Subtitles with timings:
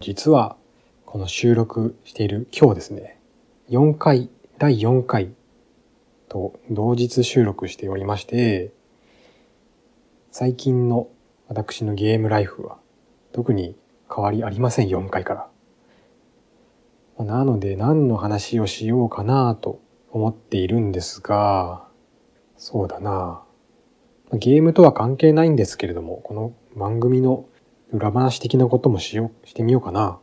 [0.00, 0.56] 実は、
[1.06, 3.20] この収録している今日ですね、
[3.70, 4.28] 4回、
[4.58, 5.32] 第4回
[6.28, 8.72] と同日収録しておりまして、
[10.30, 11.08] 最近の
[11.48, 12.78] 私のゲームライフは
[13.32, 13.76] 特に
[14.14, 15.48] 変わりありません、4回か
[17.18, 17.24] ら。
[17.24, 19.80] なので何の話をしようかなと
[20.10, 21.86] 思っているんですが、
[22.56, 23.42] そうだな
[24.32, 27.46] ゲームとは関係ないんですけれども、この番組の
[27.92, 30.18] 裏話的なこともしよう、してみようかな。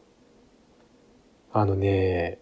[1.54, 2.40] あのね、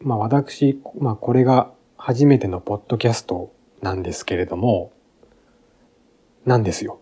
[0.00, 3.52] まあ私、まあこれが初めてのポッドキャスト
[3.82, 4.92] なんですけれども、
[6.46, 7.00] なんですよ。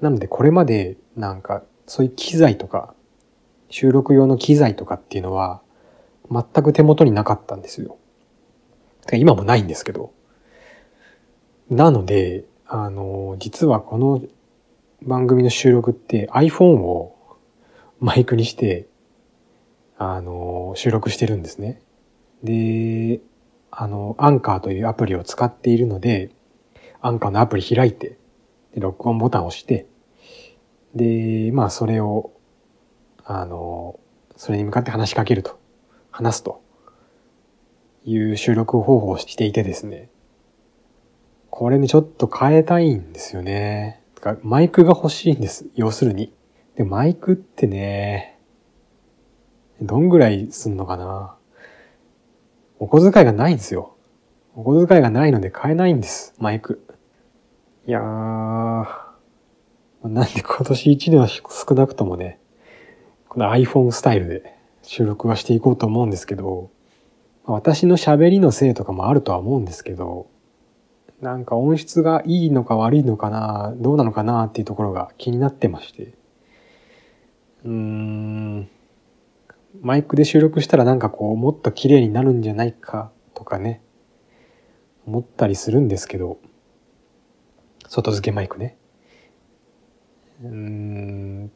[0.00, 2.94] なのでこれまでなんかそういう機材とか、
[3.68, 5.60] 収録用の機材とかっていうのは
[6.30, 7.98] 全く手元になかったんですよ。
[9.12, 10.12] 今もないんですけど。
[11.68, 14.22] なので、あの、実はこの
[15.02, 17.16] 番組の収録って iPhone を
[18.00, 18.86] マイクにして、
[19.96, 21.80] あの、収録してるんですね。
[22.42, 23.20] で、
[23.70, 26.30] あの、アンカーというアプリを使っているので、
[27.00, 28.18] アンカーのアプリ開いて、
[28.74, 29.86] で、録音ボタンを押して、
[30.94, 32.32] で、まあそれを、
[33.24, 33.98] あの、
[34.36, 35.58] それに向かって話しかけると、
[36.10, 36.62] 話すと
[38.04, 40.08] いう収録方法をしていてですね、
[41.50, 43.99] これね、ちょっと変えたいんですよね。
[44.20, 45.66] かマイクが欲しいんです。
[45.74, 46.32] 要するに。
[46.76, 48.38] で、マイクってね、
[49.82, 51.36] どんぐらいすんのかな
[52.78, 53.96] お小遣いがないんですよ。
[54.54, 56.34] お小遣いがないので買えないんです。
[56.38, 56.86] マイク。
[57.86, 58.84] いやー、
[60.04, 62.38] なんで今年1年は少なくともね、
[63.28, 66.70] この iPhone スタイルで収録はしていこうと思うんですけど、
[67.44, 70.28] 私の喋りのせいとかもあるとは思うんですけど、
[71.20, 76.14] なんか音質がいいのか悪いのかな、どうなのかなっていうところが気になってまして。
[77.64, 78.70] うーん、
[79.82, 83.82] マイクで収録したらなんかこうもっと綺麗になるんじゃないかとかね、
[85.06, 86.38] 思ったりするんですけど、
[87.86, 88.78] 外付けマイクね。
[90.42, 91.48] うーん、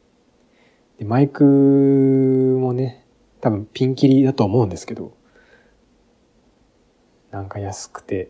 [0.99, 3.07] でマイクもね、
[3.41, 5.17] 多分ピンキリだと思うんですけど、
[7.31, 8.29] なんか安くて、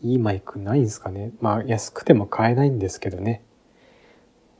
[0.00, 1.32] いいマイクないんですかね？
[1.40, 3.42] まあ安くても買えないんですけどね。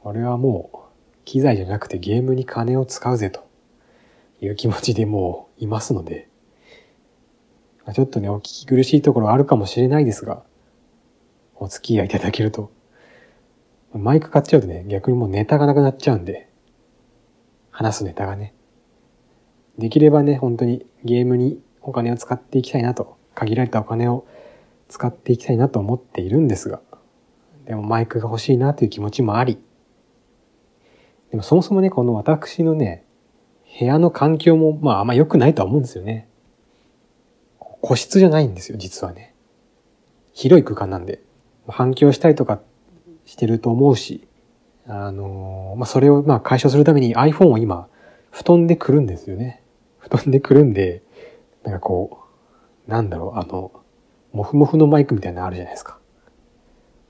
[0.03, 0.77] 俺はもう
[1.25, 3.47] 機材じゃなくてゲームに金を使うぜと
[4.41, 6.27] いう気持ちでもういますので、
[7.93, 10.43] ちょっとね、お聞き苦しいところあるかもしれないですが、
[11.55, 12.71] お付き合いいただけると。
[13.93, 16.49] マイク買っちゃうとね、逆にもうネタがなくなっちゃうんで、
[17.71, 18.53] 話すネタがね。
[19.77, 24.27] できればね、本当にゲームにお金を使っていきたいなと、限られたお金を
[24.89, 26.81] 使っていきたいなと思っているんですが、
[27.65, 29.59] でもマイクが欲しいなという気持ちもあり、
[31.31, 33.05] でもそもそもね、この私のね、
[33.79, 36.27] 部屋の環境もまああんま良くないとは思うんですよね。
[37.59, 39.35] 個室じゃないんですよ、実はね。
[40.33, 41.21] 広い空間なんで、
[41.67, 42.59] 反響したりとか
[43.25, 44.27] してると思うし、
[44.87, 47.87] あのまあそれをまあ解消するために iPhone を今、
[48.31, 49.63] 布団でくるんですよね。
[49.99, 51.03] 布団でくるんで、
[51.63, 52.21] なんかこ
[52.87, 53.71] う、なんだろう、あの、
[54.31, 55.97] モフモフのマイクみたいなのあるじゃないですか。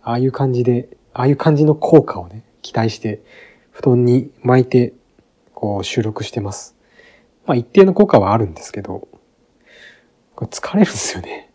[0.02, 3.22] ああいう感じで、ああいう感じの効果をね、期待して、
[3.72, 4.94] 布団に巻いて、
[5.54, 6.76] こう収録してます。
[7.46, 9.08] まあ一定の効果はあるんですけど、
[10.36, 11.52] これ疲れるんですよね。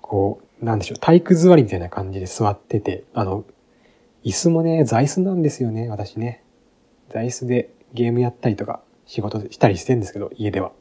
[0.00, 3.44] こう、なんでしょう、体育座りみたいな感じで座ってて、あの、
[4.24, 6.42] 椅子もね、座椅子なんですよね、私ね。
[7.10, 10.72] 座椅子でゲームやったりとか仕事したりしてるんですけど、家では。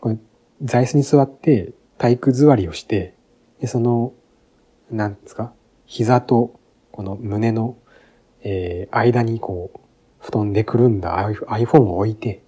[0.00, 0.18] これ
[0.62, 3.14] 座椅子に座って体育座りをして、
[3.60, 4.12] で、その、
[4.90, 5.52] なんですか、
[5.86, 6.58] 膝と
[6.92, 7.76] この胸の、
[8.42, 9.80] えー、間にこう、
[10.18, 12.42] 布団でくるんだ iPhone を置いて、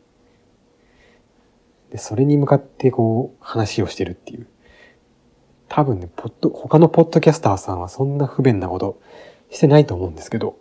[1.91, 4.47] で、それに向かってこう、話をしてるっていう。
[5.69, 9.00] 多分ね、ポッド、他のポッドキャスターさんはそんな不便なこと
[9.50, 10.56] してないと思うんですけど。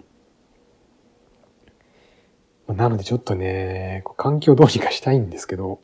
[2.68, 5.80] なのでちょっとね、環境どうにかしたいんですけど、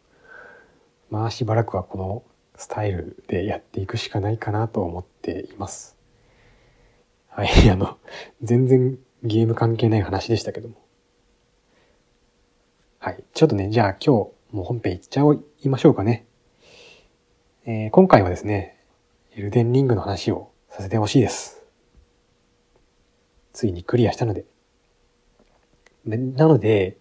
[1.10, 2.24] まあしばらくはこの
[2.56, 5.98] スタイルでやっていくしかないかなと思っています。
[7.30, 7.98] はい、 あの、
[8.42, 10.76] 全然ゲーム関係ない話でしたけども。
[13.00, 16.26] はい、ちょっとね、じゃあ今日もう本編いっちゃおいましょうかね。
[17.66, 18.78] えー、今回はですね、
[19.36, 21.64] エルデンリングの話をさせてほしいです。
[23.52, 24.46] ついにクリアしたので。
[26.06, 26.98] なので、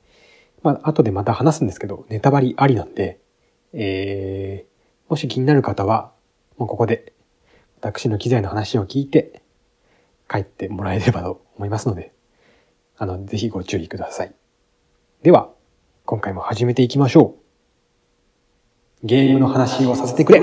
[0.62, 3.20] まあ、後でまた話すんですけど、ネタバリありなんで、
[3.72, 4.71] えー、
[5.12, 6.10] もし気になる方は、
[6.56, 7.12] もうここで、
[7.82, 9.42] 私の機材の話を聞いて、
[10.26, 12.14] 帰ってもらえればと思いますので、
[12.96, 14.34] あの、ぜひご注意ください。
[15.22, 15.50] では、
[16.06, 17.36] 今回も始めていきましょ
[19.02, 19.06] う。
[19.06, 20.40] ゲームの話をさせてくれ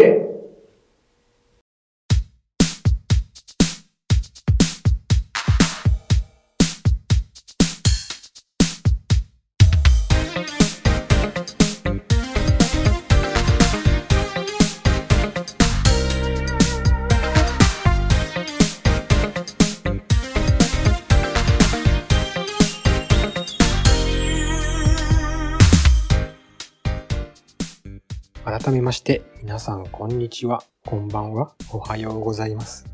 [28.90, 32.88] まして、皆さんこんにちは、こんばんは、おはようございます。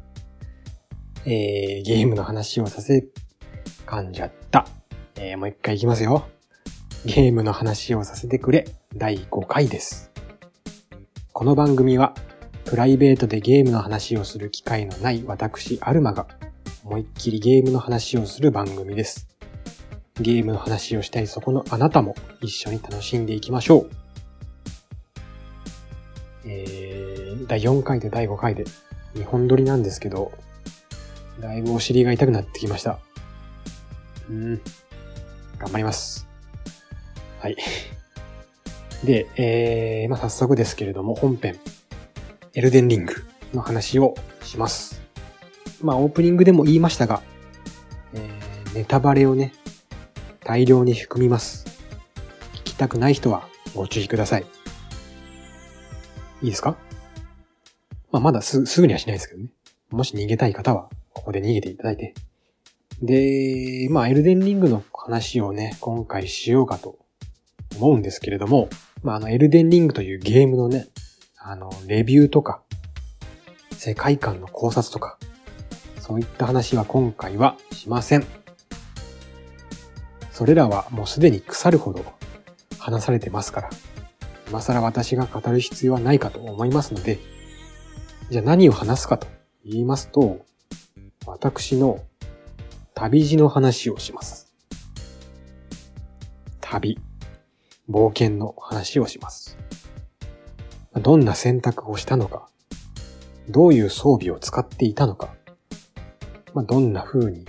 [1.23, 3.05] えー、ゲームの話をさせ、
[3.85, 4.67] 噛んじゃった。
[5.15, 6.27] えー、もう一回いきますよ。
[7.05, 10.11] ゲームの話をさせてくれ、第5回です。
[11.31, 12.13] この番組は、
[12.65, 16.27] プライベートでゲームの話をする機会のない私、アルマが、
[16.83, 19.29] 思いっきりゲームの話をする番組です。
[20.19, 24.04] ゲームの話をしたいそこのあなたも一緒に楽しんでいきましょう。
[26.45, 28.65] えー、第4回と第5回で
[29.15, 30.31] 2本撮りなんですけど、
[31.39, 32.99] だいぶお尻が痛くなってきました。
[34.29, 34.61] うん。
[35.57, 36.27] 頑張ります。
[37.39, 37.57] はい。
[39.03, 41.59] で、えー、まあ、早速ですけれども、本編、
[42.53, 43.13] エルデンリング
[43.53, 45.01] の話をします。
[45.81, 47.21] まあ、オープニングでも言いましたが、
[48.13, 49.53] えー、ネタバレをね、
[50.43, 51.65] 大量に含みます。
[52.53, 54.64] 聞きたくない人はご注意ください。
[56.45, 56.77] いいですか？
[58.11, 59.49] まあ、まだすすぐにはしないですけどね。
[59.89, 62.13] もし逃げたい方は、ここで逃げていただいて。
[63.01, 66.99] で、まあ、エルデンリングの話をね、今回しようかと
[67.77, 68.69] 思うんですけれども、
[69.01, 70.87] まあ、あの、エルデンリングというゲームのね、
[71.39, 72.61] あの、レビューとか、
[73.71, 75.17] 世界観の考察とか、
[75.99, 78.25] そういった話は今回はしません。
[80.31, 82.05] それらはもうすでに腐るほど
[82.77, 83.69] 話されてますから、
[84.47, 87.19] 今更私が語る必要はないかと思いますので、
[88.29, 89.27] じゃあ何を話すかと
[89.65, 90.45] 言いますと、
[91.25, 92.03] 私の
[92.93, 94.53] 旅路の話をします。
[96.61, 96.99] 旅、
[97.89, 99.57] 冒険の話をします。
[100.93, 102.47] どんな選択をしたのか、
[103.49, 105.35] どういう装備を使っていたのか、
[106.53, 107.45] ま、どんな風に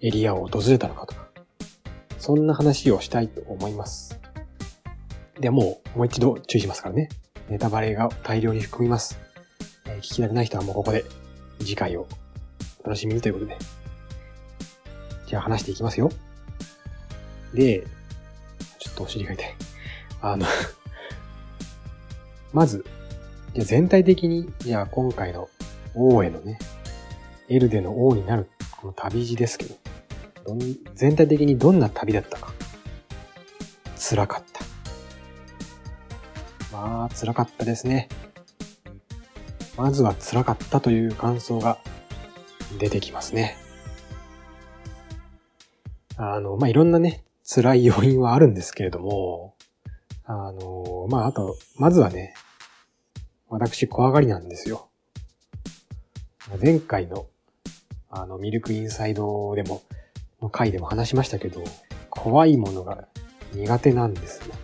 [0.00, 1.28] エリアを訪れたのかとか、
[2.18, 4.23] そんな話をしたいと思います。
[5.40, 7.08] では、もう、もう一度注意しますからね。
[7.48, 9.18] ネタバレが大量に含みます。
[9.86, 11.04] えー聞きたくない人はもうここで
[11.58, 12.06] 次回を
[12.84, 13.56] 楽しみにということで。
[15.26, 16.10] じゃあ話していきますよ。
[17.52, 17.84] で、
[18.78, 19.54] ちょっとお尻が痛い。
[20.20, 20.46] あの、
[22.52, 22.84] まず、
[23.54, 25.48] じゃあ全体的に、じゃあ今回の
[25.94, 26.58] 王へのね、
[27.48, 28.48] エルデの王になる
[28.80, 29.74] この旅路ですけど、
[30.46, 30.56] ど
[30.94, 32.52] 全体的にどんな旅だったか。
[33.98, 34.73] 辛かった。
[36.74, 38.08] まあ、辛かったですね。
[39.76, 41.78] まずは辛かったという感想が
[42.80, 43.56] 出てきますね。
[46.16, 49.54] あの、まあ、いろんなね、辛い要因はあるんですけれども、
[50.24, 52.34] あの、まあ、あと、まずはね、
[53.48, 54.88] 私怖がりなんですよ。
[56.60, 57.26] 前回の、
[58.10, 59.82] あの、ミルクインサイドでも、
[60.42, 61.62] の回でも話しましたけど、
[62.10, 63.06] 怖いものが
[63.52, 64.54] 苦手なんですよ。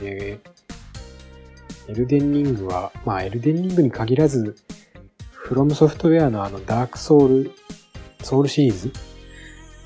[0.00, 0.38] で、
[1.88, 4.56] エルデンリングは、まあエルデンリングに限らず、
[5.30, 7.50] フロムソフトウェアのあのダークソウル、
[8.22, 8.92] ソウルシリーズ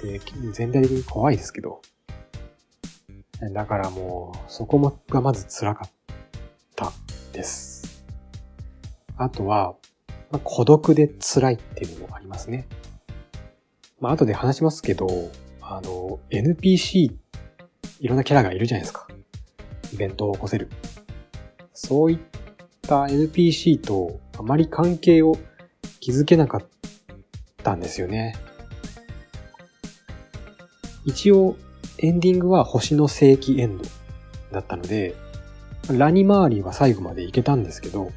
[0.03, 0.21] で
[0.53, 1.81] 全体的に怖いですけど、
[3.53, 5.91] だからもう、そこもがまず辛かっ
[6.75, 6.93] た
[7.33, 8.05] です。
[9.17, 9.77] あとは、
[10.33, 12.67] まあ、孤独で辛いっていうのもありますね。
[14.01, 15.07] まあ後で話しますけど、
[15.61, 17.13] あの、NPC、
[18.01, 19.07] いろんなキャラがいるじゃないですか。
[19.93, 20.69] イベントを起こせる。
[21.85, 22.19] そういっ
[22.83, 25.37] た NPC とあまり関係を
[26.01, 26.65] 築けなかっ
[27.65, 28.37] たんですよね。
[31.05, 31.57] 一応、
[31.99, 33.85] エンディングは星の世紀エンド
[34.53, 35.17] だったので、
[35.91, 38.13] ラニマーリーは最後までいけたんですけど、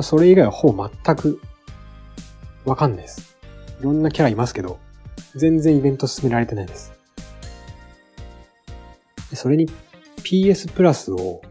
[0.00, 1.40] それ以外はほぼ全く
[2.64, 3.36] わかんないです。
[3.78, 4.78] いろんなキャラいますけど、
[5.34, 6.92] 全然イベント進められてないです。
[9.34, 9.68] それに
[10.22, 11.42] PS プラスを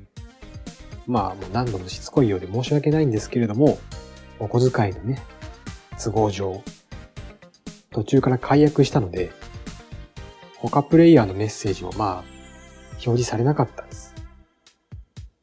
[1.08, 3.78] まあ、もう何度もしつこいようで申し訳ないんですけれども、
[4.40, 5.22] お小遣いのね、
[6.04, 6.64] 都合上、
[7.92, 9.32] 途中から解約したので、
[10.58, 12.24] 他プレイヤーのメッセージもまあ、
[12.94, 14.16] 表示されなかったんです。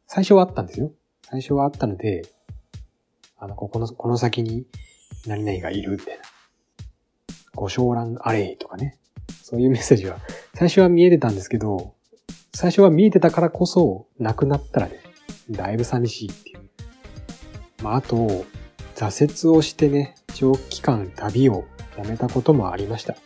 [0.07, 0.93] 最初はあったんですよ。
[1.23, 2.23] 最初はあったので、
[3.39, 4.67] あの、ここの、この先に
[5.27, 6.23] 何々がいるみたいな。
[7.55, 8.99] ご昇覧アレイとかね。
[9.43, 10.19] そういうメッセージは、
[10.55, 11.95] 最初は見えてたんですけど、
[12.55, 14.99] 最初は見えてたからこそ、なくなったらね、
[15.53, 16.61] だいぶ寂しいっていう。
[17.83, 18.45] まあ、あと、
[18.95, 21.65] 挫折をしてね、長期間旅を
[21.97, 23.17] やめたこともありました。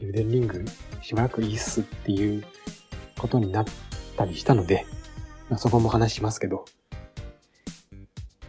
[0.00, 0.64] エルデンリング
[1.02, 2.44] しばらくいいっすっていう
[3.18, 3.64] ことになっ
[4.16, 4.86] たりしたので、
[5.48, 6.64] まあ、そこも話しますけど、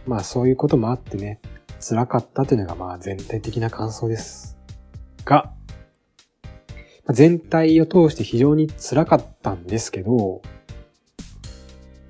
[0.06, 1.40] まあそういうこともあってね、
[1.80, 4.56] 辛かったというのがまあ全体的な感想です。
[5.24, 5.52] が、
[7.10, 10.42] 全体を通して非常に辛かったんですけど、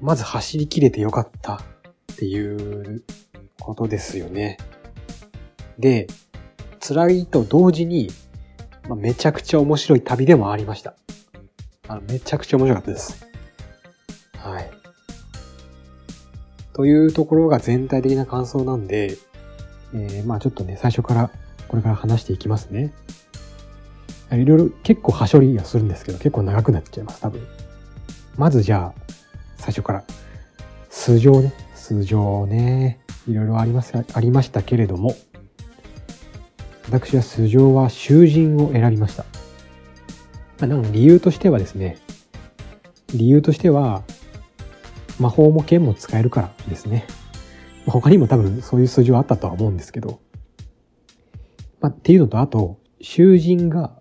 [0.02, 1.60] まず走り切れてよかったっ
[2.16, 3.04] ていう
[3.60, 4.58] ことですよね。
[5.78, 6.08] で、
[6.80, 8.10] 辛いと同時に、
[8.88, 10.94] まあ、めちゃくちゃ面白い旅でもありました。
[11.86, 13.28] あのめちゃくちゃ面白かったです。
[14.38, 14.70] はい。
[16.72, 19.16] というところが全体的な感想なんで、
[19.94, 21.30] えー、まあちょっとね、最初から
[21.68, 22.92] これから話していきますね。
[24.32, 27.46] いろいろ結構はしょりはするんですけど、結構長くなっちゃいます、多分。
[28.36, 29.02] まずじゃあ、
[29.62, 30.04] 最初から、
[30.90, 35.14] 数乗ね、数乗ね、いろいろあります、ありましたけれども、
[36.90, 39.22] 私は数乗は囚人を選びました。
[40.58, 41.98] まあ、なの理由としてはですね、
[43.14, 44.02] 理由としては、
[45.20, 47.06] 魔法も剣も使えるからですね。
[47.86, 50.18] 他にも多分そういう数字はあったとは思うんですけど。
[51.80, 53.92] まあ、っていうのと、あと、囚人が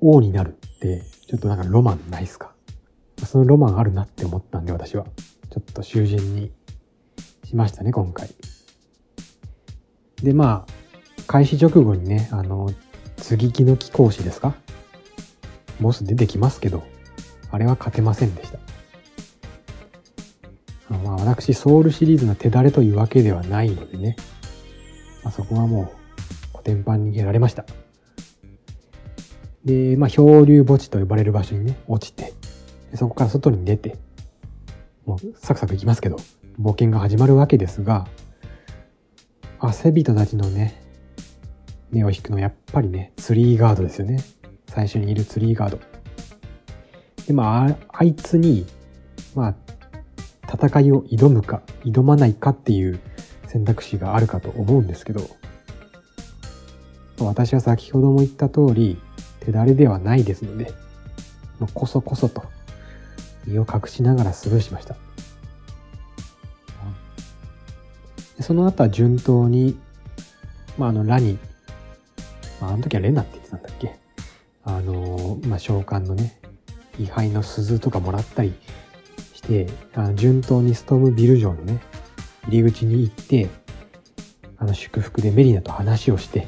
[0.00, 2.55] 王になるって、ちょっとなんかロマンないっすか？
[3.26, 5.06] そのロマンあるなって思ったんで、私は。
[5.50, 6.52] ちょっと囚人に
[7.44, 8.28] しましたね、今回。
[10.22, 10.72] で、まあ、
[11.26, 12.70] 開始直後にね、あの、
[13.16, 14.54] 継ぎ木の貴公子ですか？
[15.80, 16.84] ボス出てきますけど、
[17.50, 18.58] あれは勝てませんでした。
[20.90, 24.16] まあ、私、ソウルシリーズの手だれというわけではないのでね、
[25.24, 25.86] まあ、そこはもう、
[26.52, 27.64] 古典版にやられました。
[29.64, 32.34] で、まあ、漂流墓地と呼ばれる場所にね、落ちて、
[32.94, 33.98] そこから外に出て、
[35.04, 36.16] もうサクサクいきますけど、
[36.60, 38.06] 冒険が始まるわけですが、
[39.58, 40.82] 汗人たちのね、
[41.90, 44.18] 目を引くのはやっぱりね、ツリーガードですよね。
[44.68, 45.78] 最初にいるツリーガード。
[47.26, 48.66] で、まあ、あいつに、
[49.34, 49.54] まあ、
[50.52, 53.00] 戦いを挑むか、挑まないかっていう
[53.46, 55.20] 選択肢があるかと思うんですけど、
[57.18, 58.98] 私は先ほども言った通り、
[59.40, 60.72] 手だれではないですので、
[61.58, 62.44] まあ、こそこそと
[63.46, 64.96] 身を隠しながらスルーしました。
[68.40, 69.78] その後は順当に、
[70.76, 71.38] まあ、あの、ラに、
[72.60, 73.96] まあ、あの時はレナって言ってたんだっけ？
[74.62, 76.38] あの、まあ、召喚のね、
[76.98, 78.52] 位牌の鈴とかもらったり
[79.32, 81.80] して、あの順当にストームビル城のね、
[82.48, 83.48] 入り口に行って、
[84.58, 86.46] あの、祝福でメリナと話をして、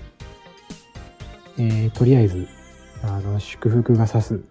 [1.56, 2.48] えー、とりあえず、
[3.02, 4.42] あの、祝福が指す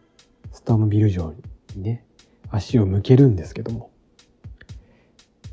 [0.52, 1.36] ストームビル城
[1.76, 2.04] にね、
[2.52, 3.92] 足を向けるんですけども、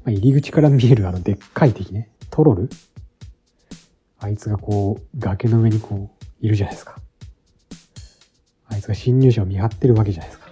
[0.05, 2.69] まあ、入り口から見えるあのでっかい敵ね、トロル
[4.19, 6.99] あいつがこう、崖の上にこう、いるじゃないですか。
[8.69, 10.51] あいつが侵入者を見張ってるわけじゃないですか。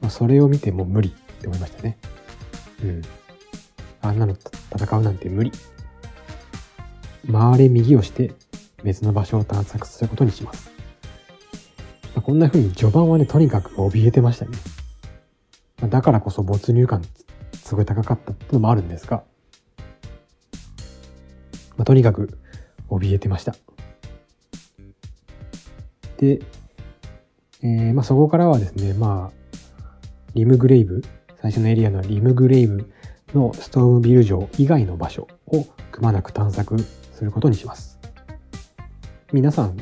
[0.00, 1.98] まあ、それを見てもう無理って思いましたね。
[2.82, 3.02] うん。
[4.02, 4.36] あんなの
[4.74, 5.52] 戦うなんて無理。
[7.30, 8.32] 回れ右をして
[8.82, 10.70] 別の場所を探索することにします。
[12.14, 14.58] まあ、こんな風に序盤はね、とにかく怯えてましたね。
[15.82, 17.02] だからこそ没入感
[17.52, 19.24] すごい高かったってのもあるんですが、
[21.76, 22.38] まあ、とにかく
[22.88, 23.54] 怯えてました。
[26.18, 26.40] で、
[27.62, 29.56] えー、まあ、そこからはですね、まあ、
[30.34, 31.02] リムグレイブ、
[31.40, 32.90] 最初のエリアのリムグレイブ
[33.34, 37.98] のストームビル城以外の場所をくまなく探索することにします。
[39.32, 39.76] 皆さん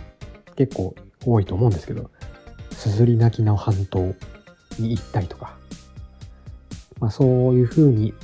[0.56, 0.94] 結構
[1.26, 2.10] 多いと思うんですけど、
[2.72, 4.14] すずり泣きの半島
[4.78, 5.56] に行ったりとか、
[7.00, 8.14] まあ、そういうふうに、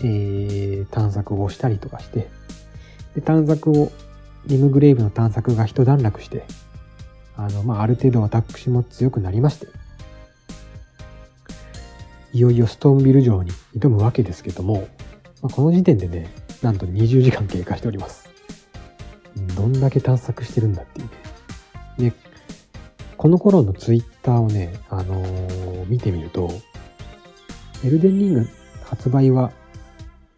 [0.00, 2.28] えー、探索をしたりとかして、
[3.14, 3.92] で探索を、
[4.46, 6.44] リムグレイブの探索が一段落して、
[7.36, 9.68] あの、まあ、ある程度私も強くなりまして、
[12.32, 14.88] いよいよストーンビル城に挑むわけですけども、
[15.42, 18.30] まあ、この時点でね、なんと20時間経過しております。
[19.56, 21.08] どんだけ探索してるんだっていう
[22.02, 22.10] ね。
[22.10, 22.16] で、
[23.16, 26.50] この頃のツイッターをね、あのー、見てみると、
[27.84, 28.48] エルデンリング
[28.84, 29.50] 発売は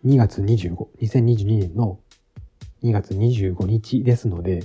[0.06, 2.00] 2月25、2022年の
[2.82, 4.64] 2月25日ですので、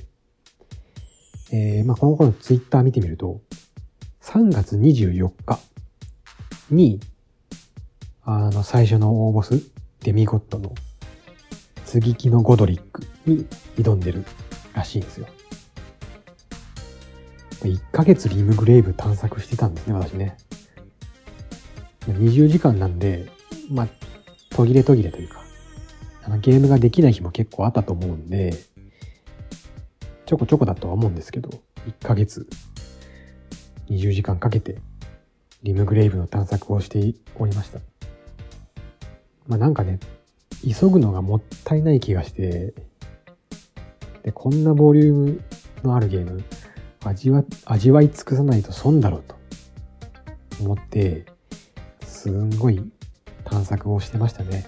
[1.51, 3.41] えー、まあ、この頃ツイッター見てみると、
[4.21, 5.59] 3月24日
[6.71, 7.01] に、
[8.23, 9.61] あの、最初の大ボス、
[10.01, 10.73] デミゴットの、
[11.85, 13.45] 継ぎ木のゴドリックに
[13.75, 14.23] 挑んでる
[14.73, 15.27] らしいんですよ。
[17.61, 20.37] 1ヶ月リムグレイブ探索してたんですね、私ね。
[22.07, 23.29] 20時間なんで、
[23.69, 23.87] まあ、
[24.49, 25.41] 途切れ途切れというか、
[26.23, 28.53] あのゲームができない日も結構あったと思うんで、
[30.25, 31.49] ちょこちょこだとは思うんですけど、
[31.87, 32.47] 1ヶ月、
[33.89, 34.77] 20時間かけて、
[35.63, 37.79] リムグレイブの探索をしておりました。
[39.47, 39.99] まあなんかね、
[40.63, 42.73] 急ぐのがもったいない気がして、
[44.23, 45.41] で、こんなボリューム
[45.83, 46.43] のあるゲーム、
[47.03, 49.35] 味わ、味わい尽くさないと損だろうと
[50.61, 51.25] 思って、
[52.19, 52.83] すんごい
[53.45, 54.65] 探索をしてましたね。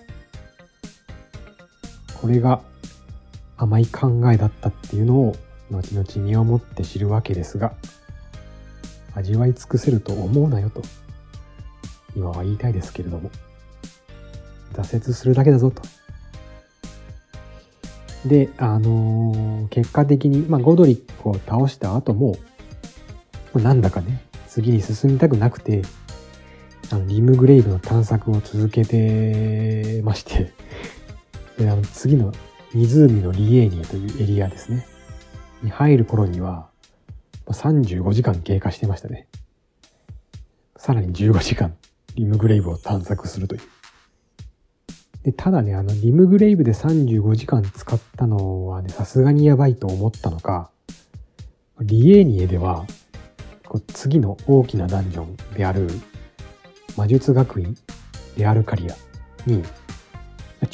[2.21, 2.61] これが
[3.57, 5.35] 甘い考えだったっていうのを
[5.69, 7.73] 後々身をもって知るわけですが、
[9.15, 10.81] 味わい尽くせると思うなよと、
[12.15, 13.29] 今は言いたいですけれども、
[14.71, 15.81] 挫折するだけだぞと。
[18.25, 22.37] で、あのー、結果的に、まあ、ゴドリックを倒した後も、
[23.53, 25.81] なんだかね、次に進みたくなくて、
[26.93, 30.51] あの、リムグレイブの探索を続けてまして
[31.57, 32.31] で、あの、次の
[32.73, 34.85] 湖のリエーニエというエリアですね。
[35.61, 36.69] に入る頃には、
[37.47, 39.27] 35時間経過してましたね。
[40.77, 41.75] さらに15時間、
[42.15, 43.61] リムグレイブを探索するという。
[45.23, 50.71] で、ただね、あの、リムグレイブで35時間使ったのはね、さすがにやばいと思ったのか、
[51.79, 52.85] リエーニエでは、
[53.67, 55.87] こう次の大きなダンジョンである、
[56.97, 57.77] 魔術学院
[58.37, 58.95] レアルカリア
[59.45, 59.63] に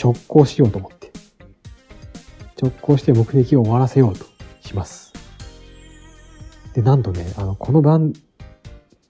[0.02, 1.12] 直行しようと思って、
[2.62, 4.26] 直行して目的を終わらせようと
[4.62, 5.14] します。
[6.74, 8.14] で、なんとね、あの、この番、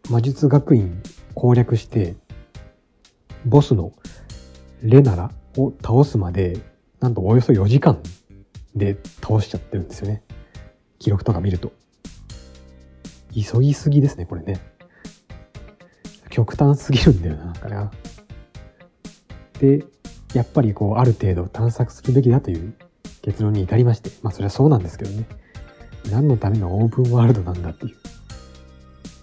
[0.09, 1.01] 魔術学院
[1.33, 2.15] 攻略して、
[3.45, 3.91] ボスの
[4.81, 6.57] レナラを倒すまで、
[6.99, 8.01] なんとおよそ4時間
[8.75, 10.23] で倒しちゃってるんですよね。
[10.99, 11.71] 記録とか見ると。
[13.33, 14.76] 急ぎすぎですね、これね。
[16.37, 17.91] 極端すぎるんだよな、なんかな。
[19.59, 19.83] で、
[20.35, 22.75] やっぱりこう、ある程度探索するべきだという
[23.23, 25.25] 結論に至りまして、まあそれはそうなんですけどね。
[26.11, 27.91] 何のためのオープンワールドなんだってい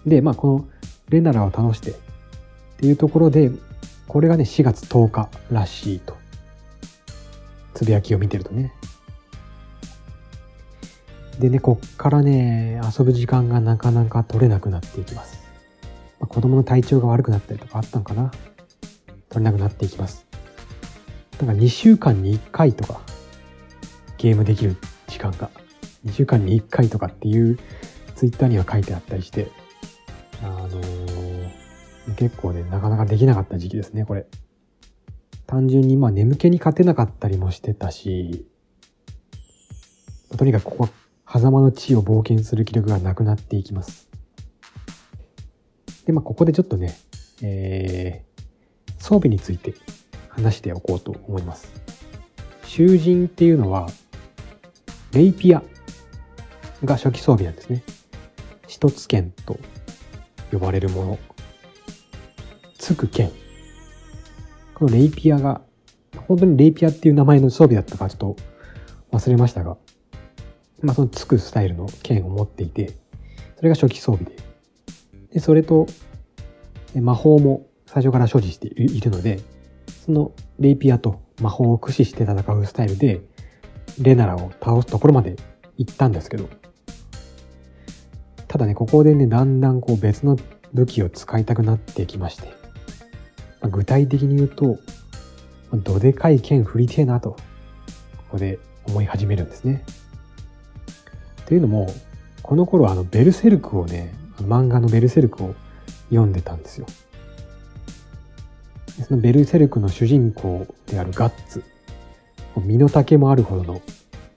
[0.05, 0.09] う。
[0.09, 0.67] で、まあこの
[1.07, 1.93] レナラを倒してっ
[2.79, 3.49] ていうところで、
[4.09, 6.17] これがね、4月10日らしいと。
[7.75, 8.73] つぶやきを見てるとね。
[11.39, 15.44] でね、こっからね、遊ぶ時間がなかなか取れなくなっていきます。
[16.19, 18.31] まあ、子供の体調が悪くなったりとかあったのかな
[19.29, 20.25] 取れなくなっていきます。
[21.37, 23.01] だから2週間に1回とか
[24.17, 25.49] ゲームできる時間が
[26.05, 27.57] 2週間に1回とかっていう
[28.15, 29.51] ツイッターには書いてあったりして、
[30.41, 31.49] あのー、
[32.15, 34.25] 結構ね、なかなかできなかった時期ですね、これ。
[35.47, 38.47] 単純にまあ眠気に勝てなかったりもしてたし、
[40.37, 40.89] とにかくここは、
[41.27, 44.09] 狭間の地を冒険する気力がなくなっていきます。
[46.05, 46.95] で、まあここでちょっとね、
[47.41, 49.73] えー、装備について
[50.29, 51.71] 話しておこうと思います。
[52.65, 53.87] 囚人っていうのは、
[55.13, 55.63] レイピア
[56.83, 57.83] が初期装備なんですね。
[58.67, 59.57] 一つ剣と
[60.51, 61.19] 呼ばれるもの。
[62.77, 63.31] つく剣。
[64.73, 65.61] このレイピアが、
[66.27, 68.35] 本当にレイピアっていう名前の装備だったかちょっと
[69.11, 69.77] 忘れましたが、
[70.81, 72.91] まあそのつくスタイルの剣を持っていて、
[73.55, 74.54] それが初期装備で。
[75.35, 75.85] で、それと、
[76.95, 79.41] 魔法も最初から所持しているので、
[80.05, 83.21] そのレイピアと魔法を駆使して戦うスタイルで、
[83.99, 85.35] レナラを倒すところまで
[85.77, 86.49] 行ったんですけど、
[88.47, 90.37] ただね、ここでね、だんだんこう別の
[90.73, 92.47] 武器を使いたくなってきまして、
[93.59, 94.77] まあ、具体的に言うと、
[95.73, 97.37] どでかい剣振りてえなと、こ
[98.31, 99.83] こで思い始めるんですね。
[101.45, 101.87] というのも、
[102.41, 105.55] この頃あのベルセルクをね、漫画のベルセルクを
[106.09, 106.85] 読んでたんですよ。
[109.07, 111.63] そのベルセルクの主人公であるガッツ、
[112.57, 113.81] 身の丈もあるほどの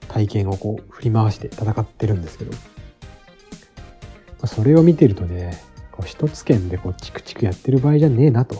[0.07, 2.51] 体験をこう振り回して戦ってるんですけど、
[4.45, 8.55] それを見てるとね、こう一つ剣でこうチクチクやってる場合じゃねえなと、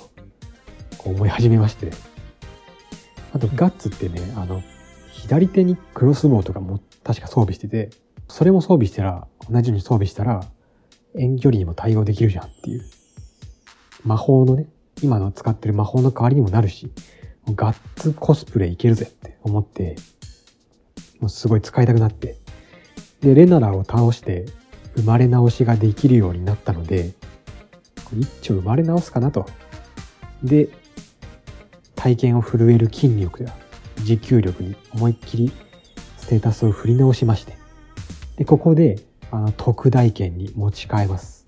[0.98, 1.92] こう思い始めまして。
[3.32, 4.64] あとガッツってね、あの、
[5.12, 7.90] 左手にクロスボウとかも確か装備してて、
[8.28, 10.42] それも装備したら、同じように装備したら、
[11.16, 12.84] 遠距離にも対応できるじゃんっていう。
[14.04, 14.68] 魔法のね、
[15.02, 16.92] 今の使ってる魔法の代わりにもなるし、
[17.48, 19.96] ガッツコスプレいけるぜって思って、
[21.20, 22.38] もうすごい使いたくなって。
[23.22, 24.46] で、レナラを倒して、
[24.96, 27.14] 生まれ直しができるようになったので、
[28.18, 29.46] 一丁生まれ直すかなと。
[30.44, 30.70] で、
[31.96, 33.54] 体験を震える筋力や
[34.04, 35.52] 持久力に思いっきり
[36.18, 37.58] ステータスを振り直しまして。
[38.38, 39.00] で、ここで
[39.32, 41.46] あの、特大剣に持ち替えます。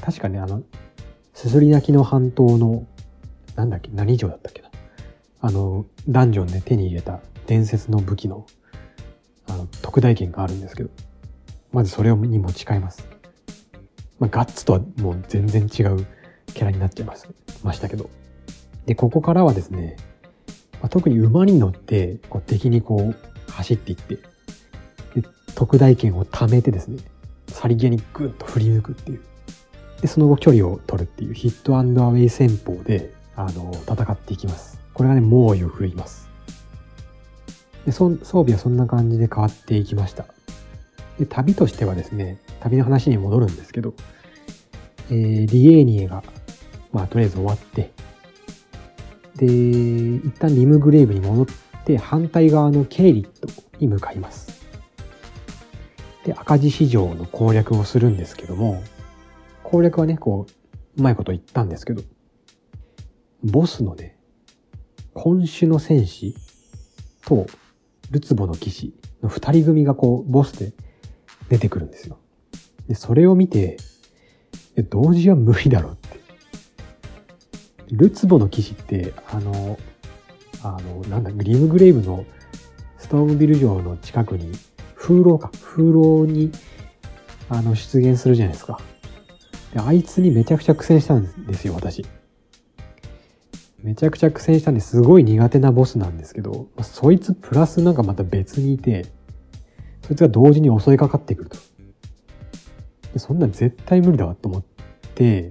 [0.00, 0.62] 確かね、あの、
[1.34, 2.86] すすり泣きの半島の、
[3.54, 4.70] なんだっけ、何城だったっけな。
[5.40, 8.46] あの、ダンジョンで手に入れた伝説の武器の、
[9.48, 10.90] あの、特大剣があるんですけど、
[11.72, 13.06] まずそれをに持ち替えます。
[14.18, 17.28] まあ、ガッツとはもう全然違うキャラになっちゃいます
[17.62, 18.10] ましたけど。
[18.86, 19.96] で、ここからはですね、
[20.80, 24.18] まあ、特に馬に乗って、こう敵にこう走っていって、
[25.60, 27.00] 特大剣を貯めてですね、
[27.46, 29.20] さりげにグッと振り抜くっていう。
[30.00, 34.80] で、その後距離を取るっていうヒットアウェイ戦法で、あの、戦っていきます。
[34.94, 36.30] これがね、猛威を振るいます。
[37.84, 40.24] で装備はそんな感じで変わっていきました。
[41.18, 43.92] で旅としてはですね、旅の話に戻るんですけど、
[45.10, 46.24] えー、リエーニエが、
[46.90, 47.90] まあ、とりあえず終わって、
[49.36, 51.46] で、一旦リムグレーブに戻っ
[51.84, 54.59] て、反対側のケイリットに向かいます。
[56.30, 58.80] で、赤字市場の攻略をするんですけども、
[59.64, 60.46] 攻略はね、こ
[60.96, 62.02] う、うまいこと言ったんですけど、
[63.42, 64.16] ボスのね、
[65.12, 66.36] 今週の戦士
[67.26, 67.48] と
[68.12, 70.72] ルツボの騎士の二人組がこう、ボスで
[71.48, 72.16] 出てくるんですよ。
[72.86, 73.78] で、それを見て、
[74.88, 76.20] 同時は無理だろうって。
[77.90, 79.80] ルツボの騎士って、あの、
[80.62, 82.24] あの、なんだ、リムグレイブの
[82.98, 84.52] ストームビル城の近くに、
[85.00, 86.52] 風浪か、風浪に、
[87.48, 88.78] あの、出現するじゃないですか。
[89.72, 92.04] で、あいつにめちゃくちゃ苦戦したんですよ、私。
[93.82, 99.06] めちゃくちゃ苦戦したんですごい苦手なボスなんですけど、そいつプラスなんかまた別にいて、
[100.06, 101.56] そいつが同時に襲いかかってくると。
[103.14, 104.62] でそんなん絶対無理だわと思っ
[105.14, 105.50] て、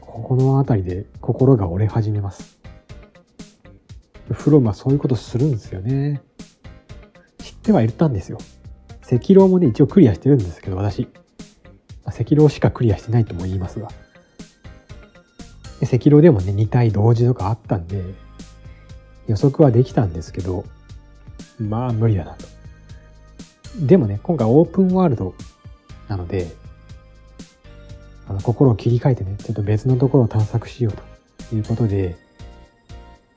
[0.00, 2.56] ここの辺りで心が折れ始めます。
[4.30, 6.22] フロムはそういうことするんですよね。
[7.38, 8.38] 知ってはいたんですよ。
[9.08, 11.08] 赤狼もね、一応クリアしてるんですけど、私。
[12.04, 13.88] 赤狼しかクリアしてないとも言いますが。
[15.82, 18.02] 赤狼でもね、2体同時とかあったんで、
[19.28, 20.64] 予測はできたんですけど、
[21.58, 22.46] まあ無理だなと。
[23.80, 25.34] でもね、今回オープンワールド
[26.08, 26.48] なので、
[28.28, 30.94] あの心を切り替えてね、ちょっと別のところを探索しよう
[31.44, 32.16] ということで、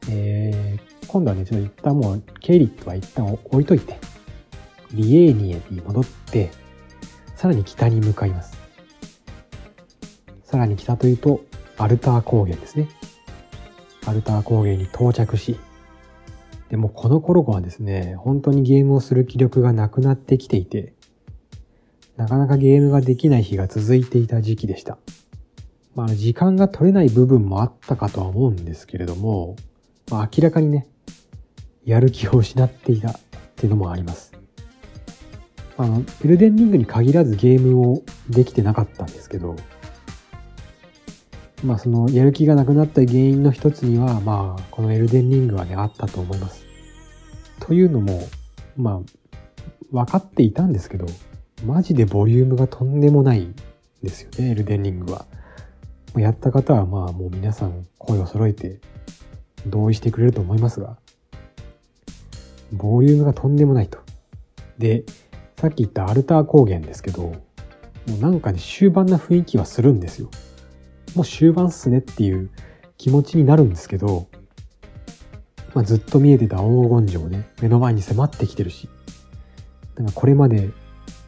[0.10, 4.00] えー、今度はね、ちょっと一旦もう、ケイリットは一旦置いといて、
[4.94, 6.52] リエーニエに戻って、
[7.36, 8.58] さらに北に向かいます。
[10.44, 11.42] さらに北というと、
[11.78, 12.90] アルター高原ですね。
[14.06, 15.60] アルター高原に到着し、
[16.70, 20.94] でもこの頃はですね、本当にゲームをする気力がなくなってきていて、
[22.18, 24.98] なかなかゲームができない日が続いていた時期でした。
[25.96, 29.56] まあ、時間が取れない部分もあったかとは思うんですけれども、
[30.12, 30.88] まあ、明らかにね、
[31.86, 33.20] やる気を失っていたっ
[33.56, 34.39] ていうのもあります。
[35.80, 39.56] あの、エルデンリングに限らずゲームをできてなかったんですけど、
[41.64, 46.66] まあそのやる気がなくなった原因の一つには、まあこのエルデンリングはね、あったと思います。
[47.62, 48.28] というのも、
[48.76, 49.00] まあ、
[49.92, 51.06] 分かっていたんですけど、
[51.66, 53.48] マジでボリュームがとんでもない
[54.04, 55.28] ですよね、エルデンリングは。
[56.18, 58.82] やった方はまあもう皆さん声を揃えて
[59.68, 60.98] 同意してくれると思いますが、
[62.74, 64.00] ボリュームがとんでもないと。
[64.78, 65.06] で、
[65.60, 67.36] さっき言ったアルター高原ですけど、も
[68.08, 70.30] うなんかね、終盤な雰囲気はするんですよ。
[71.16, 72.50] もう終盤っすねっていう
[72.98, 74.30] 気持ちになるんですけど、
[75.74, 78.88] まあ、ずっと見えてた黄金城ね、目の前に迫ってきてるし、
[79.98, 80.70] なんかこれまで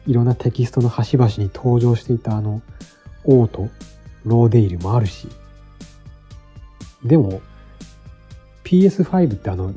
[0.06, 2.62] いろんなテキストの端々に登場していたあの、
[3.24, 3.68] 王と
[4.24, 5.28] ローデイルもあるし、
[7.04, 7.42] でも、
[8.64, 9.74] PS5 ってあの、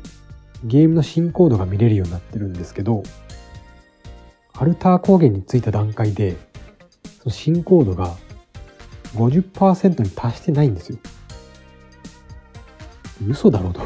[0.64, 3.02] ゲームの進行度が見れるようになってるんですけど、
[4.58, 6.36] アルター高原に着いた段階で、
[7.22, 8.16] その進行度が
[9.14, 10.98] 50%に達してないんですよ。
[13.28, 13.82] 嘘だろうと。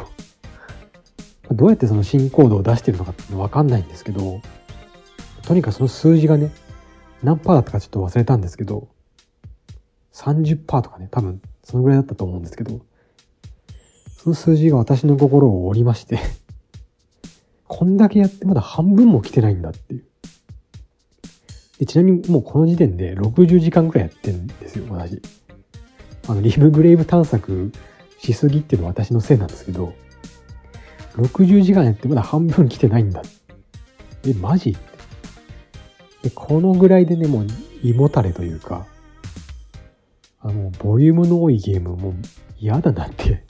[1.54, 4.40] どうやってその進行度を出してるのかってわかんないんですけど、
[5.42, 6.52] とにかくその数字がね、
[7.22, 8.88] 何パーだったかちょっと忘れたんですけど、
[10.12, 12.80] 30%とかね、多分そのぐらいだったと思うんですけど、
[14.22, 16.18] その数字が私の心を折りまして
[17.66, 20.09] こんだけやってまだ半分も来てないんだっていう。
[21.80, 25.20] でちなみにもうこの時点で60時間くらいやってんですよ、私。
[26.28, 27.72] あの、リムグレイブ探索
[28.18, 29.94] しすぎっていうのは私のせいなんですけど、
[31.16, 33.22] 60時間やってまだ半分来てないんだ。
[34.26, 34.76] え、マジ？
[36.22, 37.46] で、このぐらいでね、もう
[37.82, 38.86] 胃もたれというか、
[40.40, 42.14] あの、ボリュームの多いゲームもう
[42.58, 43.42] 嫌だなって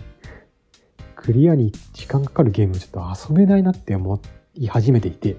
[1.17, 4.23] クリアに時間かかるゲームちょっと遊べないなって思
[4.55, 5.37] い始めていて、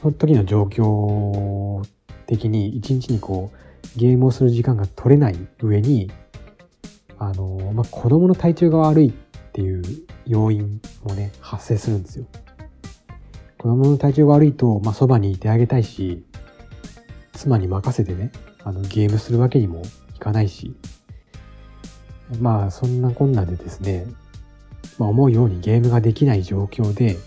[0.00, 1.86] その時の状況
[2.26, 6.10] 的に一日にこうゲームをする時間が取れない上に
[7.18, 9.12] あの、まあ、子供の体調が悪いっ
[9.52, 9.82] ていう
[10.26, 12.24] 要因もね発生するんですよ。
[13.58, 16.24] 子供の体調が悪いと、まあ、そばにいてあげたいし
[17.34, 18.32] 妻に任せてね
[18.64, 19.82] あのゲームするわけにも
[20.16, 20.74] いかないし
[22.40, 24.06] まあそんなこんなでですね、
[24.98, 27.18] まあ、思うようにゲームができない状況で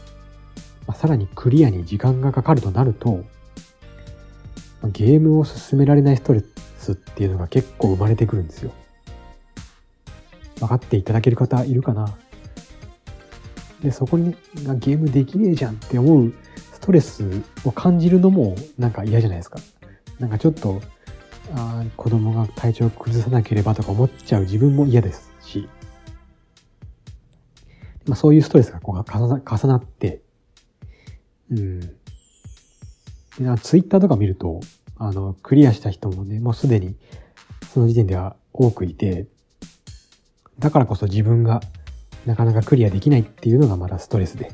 [0.88, 3.24] まあ、さらにクリアに時間がかかるとなると、
[4.82, 6.44] まあ、ゲームを進められないストレ
[6.78, 8.72] スっていうのが結構生まれてくるんですよ。
[10.60, 12.14] 分かっていただける方いるかな？
[13.82, 16.34] で、そこにがゲームできねえじゃんって思う
[16.74, 19.60] ストレスを感じるのもなんか嫌じゃないですか。
[20.20, 20.82] なんかちょっと、
[21.56, 25.68] あ子供が体調を崩さなければとか思っちゃう自分も嫌ですし、
[28.06, 30.22] まあ、そういうストレスがこう重なって、
[31.54, 31.80] うん。
[31.80, 34.60] でツイッターとか見ると、
[34.98, 36.96] あの、クリアした人もね、もうすでに
[37.74, 39.28] その時点では多くいて、
[40.60, 41.62] だからこそ自分が
[42.26, 44.52] なかなかクリアできないっていうのがまたストレスで、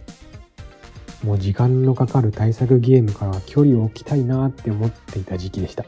[1.24, 5.84] もう時間のかかる対策ゲームからは距離を置きたいなって思っていた時期でした。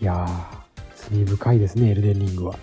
[0.00, 2.58] いやー、罪深いですね、エルデンリングは。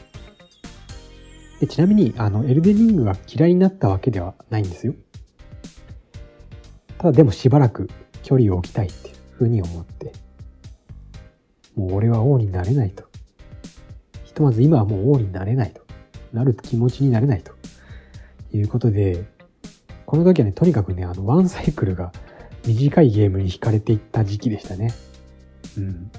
[1.61, 4.93] でちなみに、あの、エルデンリングが嫌いになったわけではないんですよ。
[7.05, 7.87] ただでもしばらく
[8.23, 10.11] 距離を置きたいっていうふうに思って、
[11.75, 13.03] もう俺は王になれないと。
[14.23, 15.83] ひとまず今はもう王になれないと。
[16.33, 17.53] なる気持ちになれないと。
[18.51, 19.23] いうことで、
[20.07, 22.11] この時はね、とにかくね、あの、ワンサイクルが
[22.65, 24.91] 短いゲームに惹かれていった時期でしたね。
[25.77, 26.11] うん。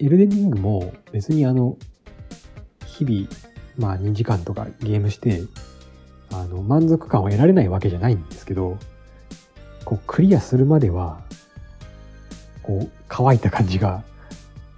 [0.00, 1.78] エルデンリングも別にあの、
[2.84, 3.26] 日々、
[3.78, 5.40] まあ2時間とかゲームして、
[6.30, 8.76] あの、満足感を得られないわけじゃないんですけど、
[9.92, 11.20] こうクリアするまでは、
[12.62, 14.02] こう乾いた感じが、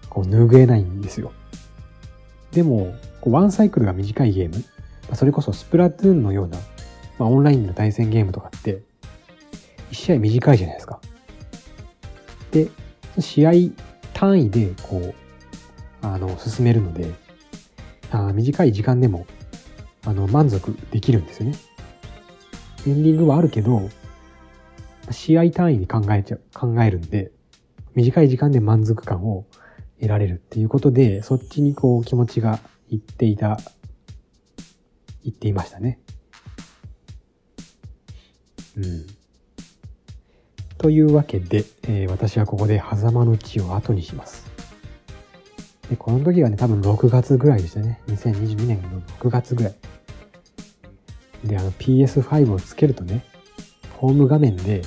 [0.08, 1.30] こう拭えないんですよ。
[2.50, 4.64] でも、こうワンサイクルが短いゲーム、
[5.14, 6.58] それこそスプラトゥーンのような、
[7.20, 8.82] まあ、オンラインの対戦ゲームとかって、
[9.92, 11.00] 1試合短いじゃないですか。
[12.50, 12.68] で、
[13.20, 13.52] 試合
[14.14, 15.14] 単位で、こう、
[16.02, 17.12] あの、進めるので、
[18.10, 19.26] あ短い時間でも、
[20.04, 21.56] あの、満足できるんですよね。
[22.88, 23.88] エンディングはあるけど、
[25.10, 27.30] 試合単位に考えちゃう、考えるんで、
[27.94, 29.46] 短い時間で満足感を
[30.00, 33.58] 得られるっていうことで、そっちにこう気持ちがいっていた、
[35.22, 35.98] いっていましたね。
[38.76, 39.06] うん。
[40.78, 44.44] というわけで、えー、私はここで狭間の地を後にします。
[45.88, 48.00] で、この時はね、多分6月ぐらいでしたね。
[48.08, 49.74] 2022年の6月ぐらい。
[51.44, 53.24] で、あの PS5 をつけるとね、
[53.98, 54.82] ホーム画面で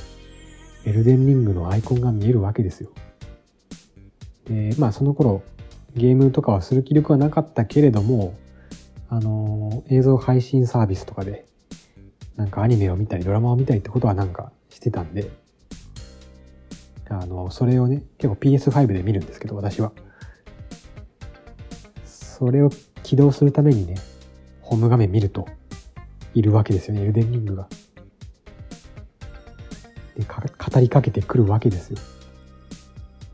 [0.85, 2.91] エルデンリングのアイコンが見えるわけですよ。
[4.45, 5.43] で、まあその頃
[5.95, 8.35] ゲームとかはする気力はなかったけれども、
[9.09, 11.45] あの映像配信サービスとかで
[12.35, 15.29] なんかアニメを見たりドラマを見たりってことはなんかしてたんで、
[17.09, 19.91] あの、それをね、結構 PS5 で見るんですけど、私は。
[22.05, 22.69] それを
[23.01, 23.95] 起動するためにね、
[24.61, 25.47] ホーム画面見ると、
[26.35, 27.67] いるわけですよね、エルデンリングが。
[30.17, 31.99] で語りかけてくるわけですよ。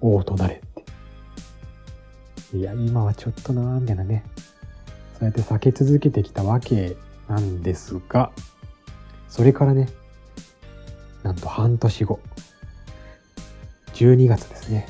[0.01, 0.59] 王となれっ
[2.51, 2.57] て。
[2.57, 4.25] いや、今はちょっとなーみたいなね。
[5.17, 6.97] そうやって避け続けてきたわけ
[7.29, 8.31] なんですが、
[9.29, 9.87] それからね、
[11.23, 12.19] なんと半年後、
[13.93, 14.87] 12月ですね。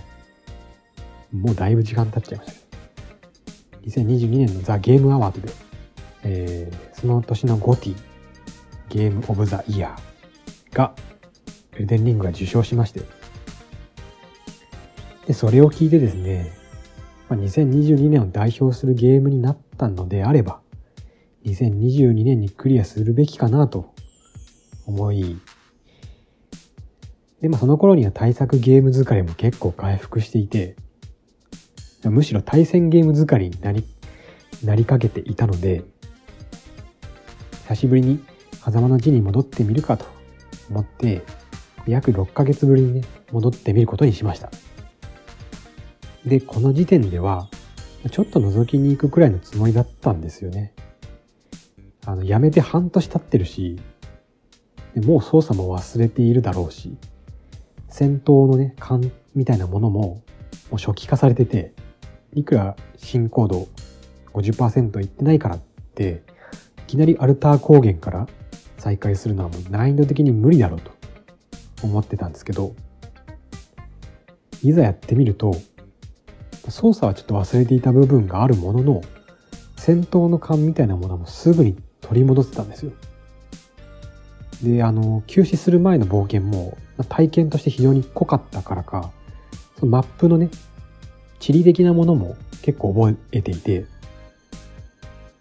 [1.31, 4.01] もうだいぶ時間経っちゃいましたけど。
[4.01, 5.53] 2022年のザ・ゲームアワードで、
[6.23, 7.95] えー、その年のゴティ、
[8.89, 10.95] ゲームオブザイヤーが
[11.75, 13.01] エルデンリングが受賞しまして。
[15.27, 16.51] で、それを聞いてですね、
[17.29, 20.59] まあ、2022年を代表するゲームになったのであれば、
[21.45, 23.93] 2022年にクリアするべきかなと
[24.85, 25.39] 思い、
[27.41, 30.75] で、まあその頃には対策ゲーム疲れも結構回復していて、
[32.03, 33.85] むしろ対戦ゲーム疲れになり、
[34.63, 35.83] なりかけていたので、
[37.67, 38.23] 久しぶりに
[38.63, 40.05] 狭間の地に戻ってみるかと
[40.69, 41.23] 思って、
[41.87, 44.49] 約6ヶ月ぶりにね、戻ってみることにしました。
[46.25, 47.49] で、この時点では、
[48.11, 50.73] ちょっと覗きに行くくらいのつもりだったんですよね。
[52.05, 53.79] あの、やめて半年経ってるし、
[54.95, 56.97] もう操作も忘れているだろうし、
[57.89, 60.23] 戦闘のね、勘みたいなものも、も
[60.73, 61.73] う初期化されてて、
[62.33, 63.67] いくら進行度
[64.33, 65.59] 50%いってないからっ
[65.95, 66.23] て、
[66.79, 68.27] いきなりアルター高原から
[68.77, 70.92] 再開するのはもう難易度的に無理だろうと
[71.83, 72.75] 思ってたんですけど、
[74.63, 75.55] いざやってみると、
[76.69, 79.01] 操作はちょっと忘れていた部分があるものの、
[79.77, 82.91] 戦闘の感みたいなものもすぐに取り戻せたんですよ。
[84.63, 86.77] で、あの、休止する前の冒険も
[87.09, 89.11] 体験として非常に濃かったからか、
[89.77, 90.49] そのマップのね、
[91.39, 93.85] 地理的なものも結構覚えていて、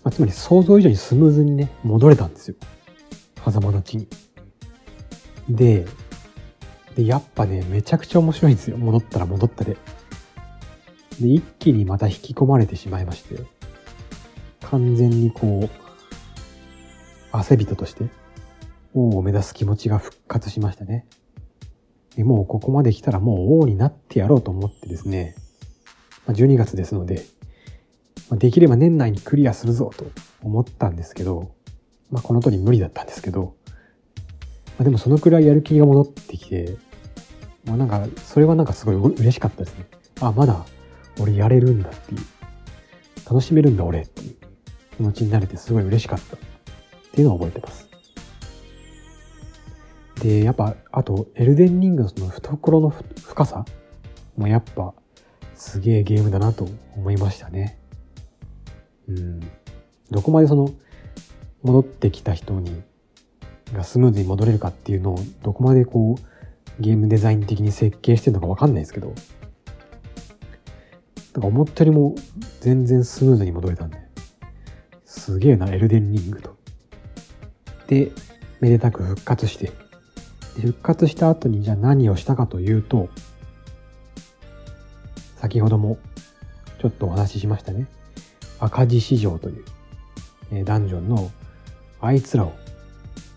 [0.02, 2.56] まあ、つまり想像以上にスムーズにね、戻れたんですよ。
[3.44, 4.08] 狭間の地に。
[5.48, 5.86] で、
[6.96, 8.76] で、やっぱね、めちゃくちゃ面白いんですよ。
[8.76, 9.76] 戻ったら戻ったで。
[11.20, 13.40] で、一気にまた引き込まれてしまいまして、
[14.62, 15.70] 完全にこう、
[17.30, 18.04] 汗人として、
[18.94, 21.06] 王を目指す気持ちが復活しましたね。
[22.16, 25.34] でもうここまで来たらもう王になってやろうと思ってですね、
[26.26, 27.24] まあ、12月ですので、
[28.28, 30.04] まあ、できれば年内にクリアするぞと
[30.42, 31.54] 思ったんですけど、
[32.10, 33.54] まあこの通り無理だったんですけど、
[34.78, 36.76] あ、でもそのくらいやる気が戻ってきて、
[37.64, 39.86] まあなんか、それはなんかすごい嬉しかったですね。
[40.20, 40.64] あ、まだ
[41.20, 42.20] 俺やれるんだっていう。
[43.24, 44.36] 楽しめるんだ俺っていう
[44.96, 46.38] 気持ちになれてすごい嬉しかったっ
[47.12, 47.88] ていうのを覚えてます。
[50.20, 53.64] で、やっぱ、あと、エルデンリングのその懐の深さ
[54.36, 54.94] もやっぱ、
[55.54, 57.78] すげえゲームだなと思いましたね。
[59.08, 59.40] うん。
[60.10, 60.70] どこまでその、
[61.62, 62.82] 戻ってきた人に、
[63.72, 69.14] がスムーズに戻れるかっていうのを、どこまでこう、ゲームデザイン的に設計してるのかわかんないですけど、
[71.34, 72.14] なんか思ったよりも
[72.60, 73.98] 全然スムーズに戻れたんで、
[75.04, 76.56] すげえな、エルデンリングと。
[77.86, 78.10] で、
[78.60, 79.72] めでたく復活して、
[80.60, 83.08] 復活した後にじゃあ何をしたかというと、
[85.36, 85.98] 先ほども
[86.78, 87.86] ちょっとお話ししましたね。
[88.60, 89.64] 赤字市場という、
[90.52, 91.30] えダンジョンの
[92.00, 92.52] あいつらを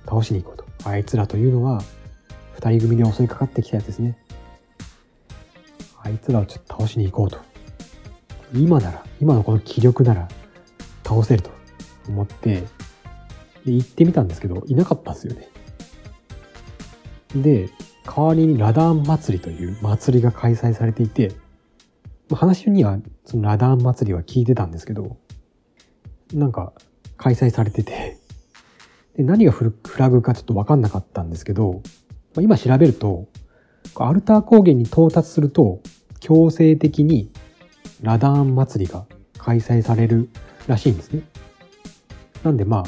[0.05, 0.89] 倒しに行こうと。
[0.89, 1.81] あいつらというのは、
[2.53, 4.17] 二人組で襲いかかってきたやつですね。
[6.01, 7.39] あいつらをちょっと倒しに行こうと。
[8.53, 10.27] 今なら、今のこの気力なら
[11.03, 11.49] 倒せると
[12.07, 12.63] 思って、
[13.65, 15.49] で行ってみたんですけど、いなかったんですよね。
[17.35, 17.69] で、
[18.05, 21.33] 代わりにラダーン祭りという祭りが開催されていて、
[22.33, 25.17] 話にはそのラダーン祭りは聞いてたんですけど、
[26.33, 26.73] なんか
[27.17, 28.17] 開催されてて、
[29.17, 31.81] で何がフラグかちょっとわかんなかったんですけど、
[32.33, 33.27] まあ今調べると、
[33.95, 35.79] アルター高原に到達すると、
[36.19, 37.31] 強制的に
[38.01, 39.05] ラダーン祭りが
[39.37, 40.29] 開催される
[40.67, 41.23] らしいんですね。
[42.43, 42.83] なんでまあ、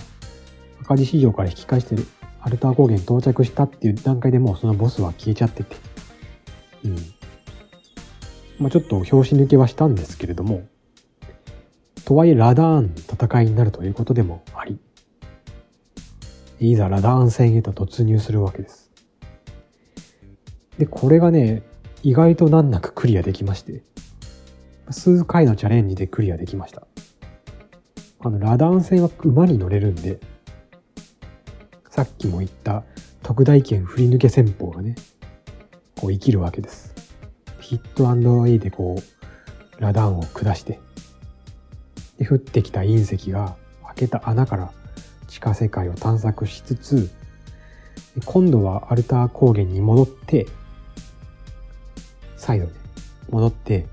[0.82, 2.06] 赤字市場から引き返してる
[2.42, 5.76] アルター高原に到着したっていう段階でもうそのボスは消えちゃってて。
[6.86, 6.96] うん。
[8.60, 10.68] まあちょっと拍子抜けはしたんですけれども、
[12.06, 14.80] とはいえラダーン戦いになるということでもあり、
[16.60, 18.92] いざラダーン戦へと突入するわけです。
[20.78, 21.64] で、これがね、
[22.04, 23.84] 意外と難なくクリアできまして、
[24.90, 26.88] 数回のチャレンジでクリアできました。
[28.20, 30.20] あの、ラダーン戦は馬に乗れるんで、
[31.90, 32.84] さっきも言った
[33.24, 34.96] 特大剣振り抜け戦法がね、
[36.00, 36.94] こう生きるわけです。
[37.60, 40.80] ヒットアイでこう、ラダンを下して、
[42.18, 44.72] で、降ってきた隕石が開けた穴から
[45.38, 47.12] 地下世界を探索しつつ、
[48.26, 50.48] 今度はアルター高原に戻って、
[52.36, 52.72] 再度ね、
[53.30, 53.86] 戻って、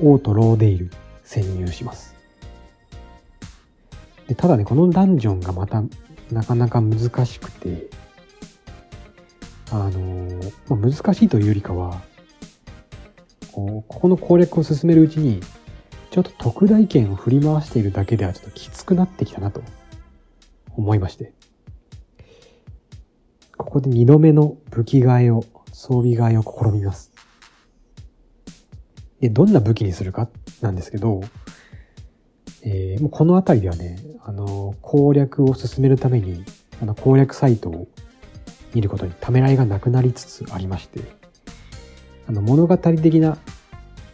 [0.00, 0.90] オートローデイル
[1.22, 2.16] 潜入します。
[4.26, 5.84] でただね、このダンジョンがまた
[6.32, 7.86] なかなか難しくて、
[9.70, 12.02] あの、まあ、難しいというよりかは、
[13.52, 15.40] ここの攻略を進めるうちに、
[16.10, 19.62] ちょっと特大剣を振り回しているだけではちょっときつくなってきたなと
[20.76, 21.32] 思いまして。
[23.56, 27.12] ここで二度目の武器替えを、装備替えを試みます。
[29.20, 30.28] で、どんな武器にするか
[30.60, 31.22] なんですけど、
[32.64, 36.44] えー、もうこの辺りではね、あの、攻略を進めるために、
[36.80, 37.88] あの、攻略サイトを
[38.74, 41.00] 見ることにためらいがなくなりつつありまして、
[42.26, 43.38] あの、物語的な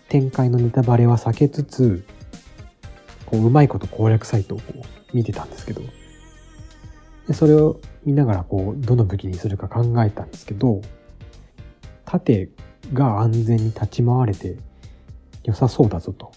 [0.09, 2.05] 展開のネタバレは避けつつ、
[3.27, 5.83] こう、うまいこと攻略サイトをこう見てたんですけど、
[7.29, 10.81] でそれを見ながら、こう、どの武器にするか考えたんですけど、
[12.05, 12.49] 盾
[12.93, 14.57] が安全に立ち回れて
[15.45, 16.33] 良さそうだぞと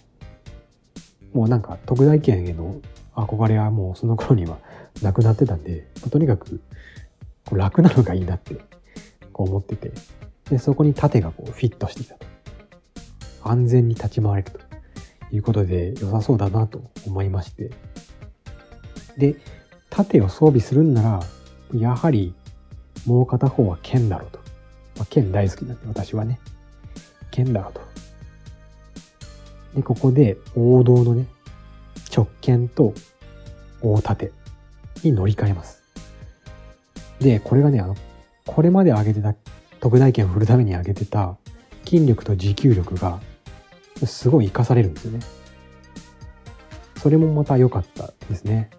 [1.33, 2.81] もうなんか特大剣への
[3.15, 4.57] 憧れはもうその頃には
[5.01, 6.61] なくなってたんで、とにかく
[7.45, 8.55] こう楽なのがいいなって
[9.31, 9.91] こう思ってて、
[10.49, 12.25] でそこに盾がこうフィットしてたと。
[13.43, 14.59] 安全に立ち回れると
[15.35, 17.71] いうことで良さそうだなと思いまして。
[19.17, 19.37] で、
[19.91, 21.19] 盾を装備するんなら、
[21.77, 22.33] やはり
[23.05, 24.39] もう片方は剣だろうと。
[24.97, 26.39] まあ、剣大好きなんで私はね、
[27.29, 27.81] 剣だろうと。
[29.75, 31.27] で、ここで王道のね、
[32.15, 32.93] 直剣と
[33.81, 34.31] 大盾
[35.03, 35.81] に乗り換えます。
[37.19, 37.95] で、これがね、あの、
[38.45, 39.35] これまで上げてた、
[39.79, 41.37] 特大剣を振るために上げてた
[41.85, 43.19] 筋力と持久力が
[44.05, 45.19] すごい活かされるんですよね。
[46.97, 48.69] それもまた良かったですね。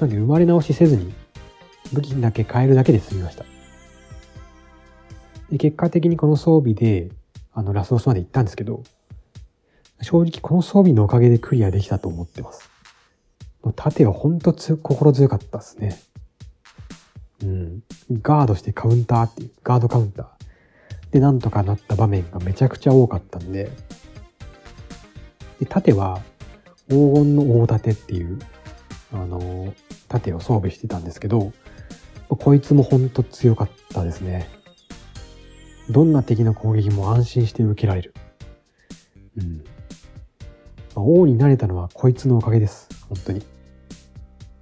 [0.00, 1.12] なんで生まれ直しせずに
[1.92, 3.44] 武器だけ変えるだけで済みました。
[5.50, 7.10] で結果的にこの装備で
[7.52, 8.82] あのラスボスまで行ったんですけど、
[10.02, 12.70] 正直この装備のおかげでクリアできたと思ってます。
[13.62, 16.00] もう盾はほんと心強かったですね。
[17.42, 17.82] うん。
[18.22, 20.26] ガードしてカウンターっていう、ガードカウンター。
[21.12, 23.70] で、なんとかなった場面がめちゃくちゃ多かったんで、
[25.58, 26.20] で、盾は
[26.88, 28.38] 黄金の大盾っていう、
[29.12, 29.74] あの、
[30.08, 31.52] 盾を装備してたんですけど、
[32.28, 34.48] こいつもほんと強かったですね。
[35.90, 38.14] どんな敵の攻撃も安心して受けられる。
[39.36, 39.56] うん。
[39.56, 39.62] ま
[40.96, 42.88] あ、王になれたのはこいつのおかげです。
[43.08, 43.40] 本当に。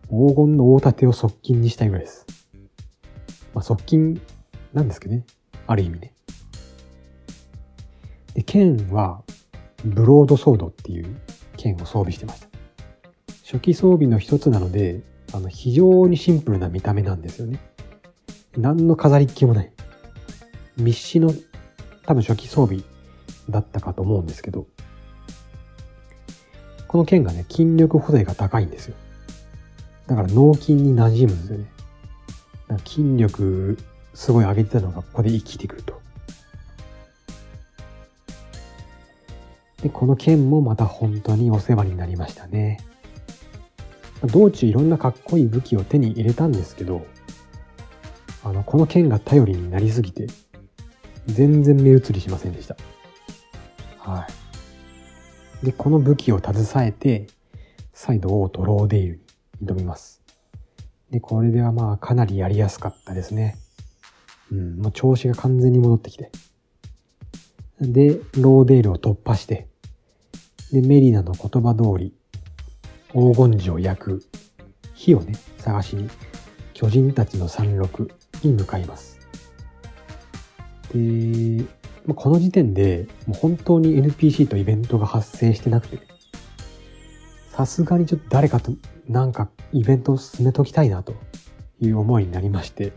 [0.08, 2.26] 黄金の大盾を側近にしたいぐらいです。
[3.54, 4.20] まあ、側近
[4.72, 5.24] なんですけどね。
[5.66, 6.14] ある意味ね。
[8.32, 9.22] で、剣は、
[9.84, 11.20] ブロードソードっていう
[11.56, 12.47] 剣を装備してました。
[13.50, 15.00] 初期装備の一つなので、
[15.32, 17.58] あの、非常にシンプルな見た目なんですよね。
[18.58, 19.72] 何の飾りっ気もない。
[20.76, 21.32] 密使の
[22.04, 22.82] 多分初期装備
[23.48, 24.66] だったかと思うんですけど、
[26.88, 28.96] この剣がね、筋力補正が高いんですよ。
[30.08, 31.70] だから脳筋に馴染むんですよね。
[32.84, 33.78] 筋力
[34.12, 36.02] すごい上げてたのがここで生きてくると。
[39.82, 42.84] で、この剣もまた本当にお世話になりましたね。
[44.26, 47.06] 道中いろんなかっこいい武器を手に入れたんですけど、
[48.44, 50.26] あの、この剣が頼りになりすぎて、
[51.26, 52.76] 全然目移りしませんでした。
[53.98, 54.26] は
[55.62, 55.66] い。
[55.66, 57.26] で、この武器を携えて、
[57.92, 59.20] 再度王とローデイル
[59.60, 60.22] に挑みます。
[61.10, 63.56] で、これではまあかなりやりやすかったですね。
[64.50, 66.30] うん、もう調子が完全に戻ってきて。
[67.80, 69.68] で、ローデールを突破して、
[70.72, 72.14] で、メリナの言葉通り、
[73.12, 74.22] 黄金樹を焼く
[74.94, 76.08] 火をね、探しに、
[76.74, 78.08] 巨人たちの山麓
[78.42, 79.18] に向かいます。
[80.92, 81.64] で、
[82.06, 86.00] まあこの時点で、もう本当に NPC とイベントが発生してなくて、
[87.50, 88.72] さすがにちょっと誰かと
[89.08, 91.14] なんかイベントを進めときたいなと
[91.80, 92.92] いう思いになりまして、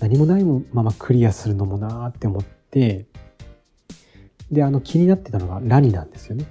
[0.00, 3.06] 何もないままクリアするのもなーって思って、
[4.50, 6.46] で、あの気になってたのがラニなんですよね。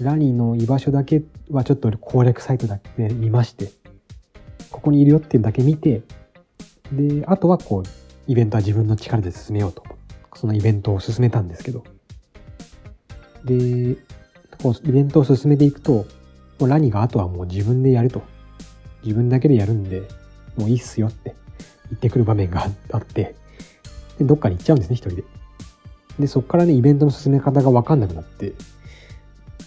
[0.00, 3.70] ラニの居場所だけはちょっと攻略サイトだけで見まして、
[4.70, 6.02] ここにいるよっていうだけ見て、
[6.92, 7.88] で、あとはこう、
[8.26, 9.82] イベントは自分の力で進めようと。
[10.34, 11.84] そのイベントを進めたんですけど。
[13.44, 13.96] で、
[14.62, 16.06] こうイベントを進めていくと、
[16.58, 18.22] もうラニーがあとはもう自分でやると。
[19.04, 20.02] 自分だけでやるんで、
[20.56, 21.34] もういいっすよって
[21.90, 23.36] 言ってくる場面があって、
[24.18, 25.24] でどっかに行っちゃうんですね、一人で。
[26.18, 28.54] で、そっからね、イベントの進め方がわかんなくなって、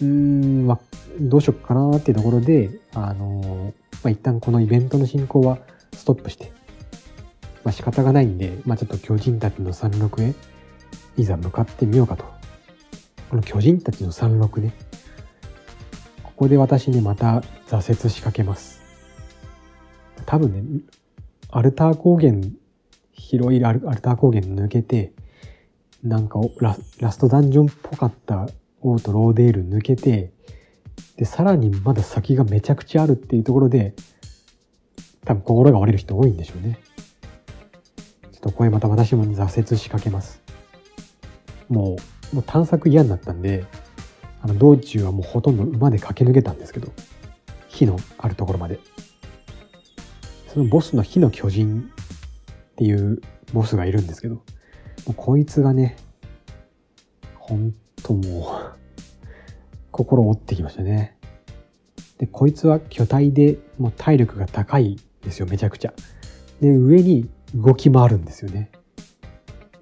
[0.01, 0.79] うーん、ま
[1.19, 3.73] どうしよっかなっていうところで、あの、
[4.03, 5.57] まあ、一旦このイベントの進行は
[5.93, 6.51] ストップして、
[7.63, 10.33] まあ、仕方がないんで、まあ、ちょっと巨人たちの山麓へ、
[11.17, 12.25] いざ向かってみようかと。
[13.29, 14.73] この巨人たちの山麓ね。
[16.23, 18.79] ここで私ね、また挫折しかけます。
[20.25, 20.81] 多分ね、
[21.49, 22.35] アルター高原、
[23.11, 25.13] 広いアルター高原抜けて、
[26.03, 28.47] なんかラストダンジョンっぽかった
[28.91, 30.31] オートローデール抜けて、
[31.17, 33.93] で、さらにまだ先がめちゃくちゃあるっていうところで、
[35.25, 36.79] 多分心が折れる人多いんでしょうね。
[38.31, 40.41] ちょっとこれまた私も挫折しかけます。
[41.69, 41.97] も
[42.31, 43.65] う、もう探索嫌になったんで、
[44.41, 46.91] あの道中はもうほとんど馬で駆け抜けたんですけど、
[47.67, 48.79] 火のあるところまで。
[50.53, 51.91] そのボスの火の巨人
[52.71, 53.21] っていう
[53.53, 54.41] ボスがいるんですけど、も
[55.09, 55.97] うこいつがね、
[57.35, 57.73] ほん
[58.03, 58.77] ともう
[59.91, 61.17] 心折ってきましたね。
[62.17, 65.93] で、こいつは巨体でもう体力が高いですよ、めちゃくちゃ。
[66.61, 68.71] で、上に動き回るんですよね。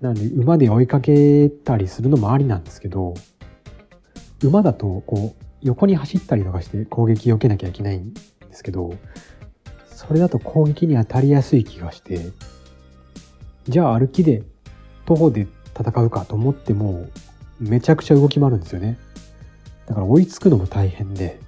[0.02, 3.14] なんで馬で追いかけたりするのもありなんですけど、
[4.44, 8.94] 馬だとこう横に走ったりとかして攻撃を受けなきゃいけないんですけど、
[9.88, 12.20] それだと攻撃に当たりやすい気がして、
[13.68, 14.44] じゃあ歩きで
[15.06, 15.48] 徒歩で
[15.78, 17.08] 戦うかと思っても
[17.60, 18.98] めちゃくちゃ動き回るんですよね。
[19.86, 21.40] だから追いつくのも大変で、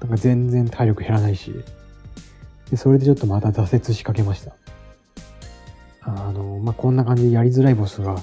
[0.00, 1.52] なんか全然体力減らないし、
[2.70, 4.56] でそれでちょっとまた挫折しかけました。
[6.02, 8.16] あの、まあ、こんな感じでやりづらいボスが、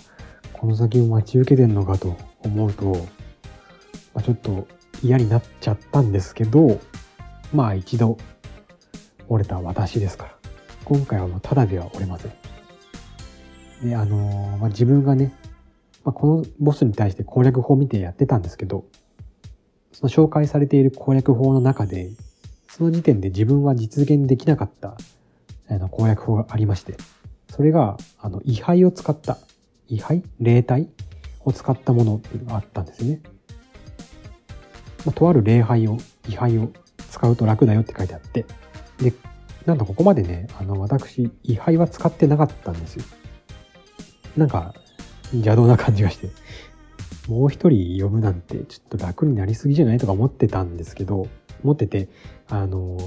[0.53, 2.85] この先も待ち受けてんのかと思うと、
[4.13, 4.67] まあ、ちょっと
[5.01, 6.79] 嫌になっちゃったんですけど、
[7.53, 8.17] まあ一度
[9.27, 10.35] 折れた私ですから。
[10.85, 12.31] 今回はもうただでは折れません。
[13.89, 15.33] で、あの、まあ、自分がね、
[16.03, 18.85] まあ、このボスに対して攻略法を見てやってたんですけど、
[19.91, 22.11] その紹介されている攻略法の中で、
[22.67, 24.97] その時点で自分は実現できなかった
[25.69, 26.97] あの攻略法がありまして、
[27.49, 29.37] それが、あの、位牌を使った、
[29.87, 30.23] 位牌？
[30.39, 30.89] 霊体？
[31.45, 33.21] を使ったものっていうのがあったんですね。
[35.05, 35.97] まあ、とある礼拝を、
[36.27, 36.71] 位牌を
[37.09, 38.45] 使うと楽だよって書いてあって、
[38.97, 39.13] で、
[39.65, 43.03] なんとここまでね、あの、私、位牌は使ってなかったんですよ。
[44.35, 44.73] なんか、
[45.33, 46.29] 邪道な感じがして、
[47.27, 51.27] もう一人呼ぶなんてちょっと楽になりすぎじゃないとか思ってたんですけど、
[51.63, 52.09] 思ってて、
[52.49, 52.97] あの、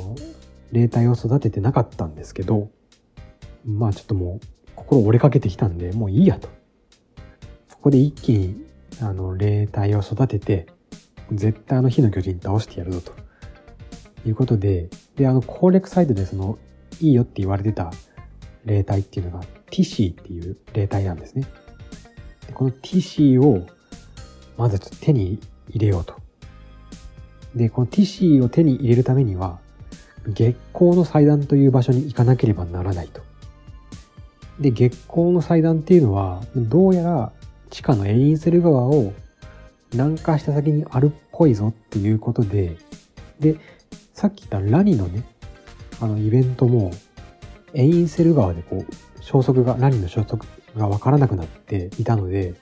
[0.72, 2.70] 霊体を育ててなかったんですけど、
[3.64, 6.48] まあちょっともう心折れかけてきたんで、もういいやと。
[7.74, 8.64] ここで一気に、
[9.00, 10.66] あの、霊体を育てて、
[11.32, 13.12] 絶対あの火の巨人倒してやるぞと。
[14.26, 16.58] いうことで、で、あの攻略サイトでその、
[17.00, 17.92] いいよって言われてた
[18.64, 21.46] 霊体っていうのが、ティシーっていう霊体なんですね。
[22.56, 23.66] このティシーを、
[24.56, 25.38] まず手に
[25.68, 26.14] 入れようと。
[27.54, 29.58] で、このティシーを手に入れるためには、
[30.26, 33.20] 月光の祭壇という場所に行かなければならないと。
[34.58, 37.32] で、月光の祭壇っていうのは、どうやら
[37.68, 39.12] 地下のエインセル川を
[39.92, 42.78] 南下した先にあるっぽいぞっていうことで、
[43.38, 43.56] で、
[44.14, 45.24] さっき言ったラニのね、
[46.00, 46.90] あのイベントも、
[47.74, 50.46] エインセル川でこう、消息が、ラニの消息
[50.76, 52.54] がわからなくなっていたので、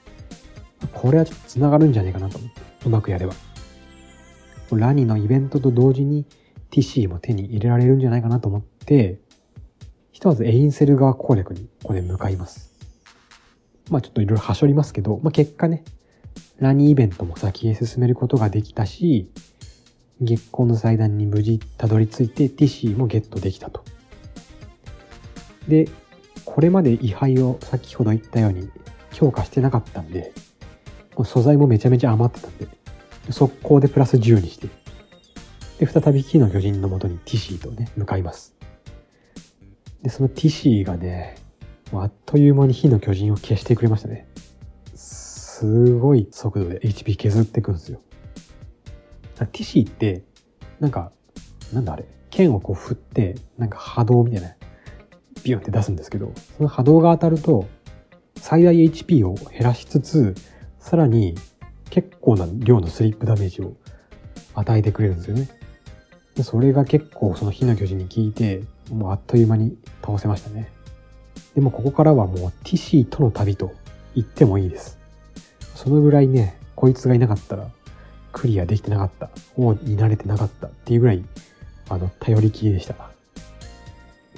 [0.93, 3.33] これはちょっと繋がるんじゃないかなと思って、うまくやれば。
[4.71, 6.25] ラニのイベントと同時に
[6.71, 9.19] TC も手に入れられるんじゃないかなと思って、
[10.11, 12.73] ひとまずエインセル川攻略にここで向かいます。
[13.89, 15.83] まあちょっといろいろはしょりますけど、まあ結果ね、
[16.57, 19.29] ラニーイベントも先へ進めることができたし、
[20.21, 23.83] 月光の祭壇に無事たどり着いてティシーもゲットできたと。
[25.67, 25.89] で、
[26.45, 28.69] これまで位牌を先ほど言ったように
[29.11, 30.31] 強化してなかったんで、
[31.23, 32.67] 素材もめちゃめちゃ余ってたんで、
[33.31, 34.67] 速攻でプラス10にして、
[35.79, 38.55] で、再び火の巨人のもとにティシーとね、向かいます。
[40.01, 41.35] で、そのティシーがね、
[41.91, 44.27] もうあっという間に火の巨人を消してくれましたね。
[44.95, 48.01] すごい速度で HP 削っていくんですよ。
[49.37, 50.23] ティシーって、
[50.79, 51.11] なんか、
[51.73, 54.55] なんだあれ、剣をこう振って、なんか波動みたいな、
[55.45, 57.67] ビュンって出すんですけど、その波動が当たると、
[58.35, 60.35] 最大 HP を減らしつつ、
[60.79, 61.35] さらに
[61.91, 63.73] 結構な量のスリップダメージを
[64.55, 65.47] 与えてくれるんですよね。
[66.35, 70.71] でそれが結構その火の巨人に効いて、もうあっという間に倒せましたね。
[71.53, 73.71] でもここからはもうティシーとの旅と
[74.15, 74.97] 言ってもいいです。
[75.75, 77.69] そのぐらいね、こいつがいなかったら
[78.31, 81.23] クリアできてなかった、王に慣れてなかったっていうぐらい、
[81.89, 83.14] あの、頼りきりでした。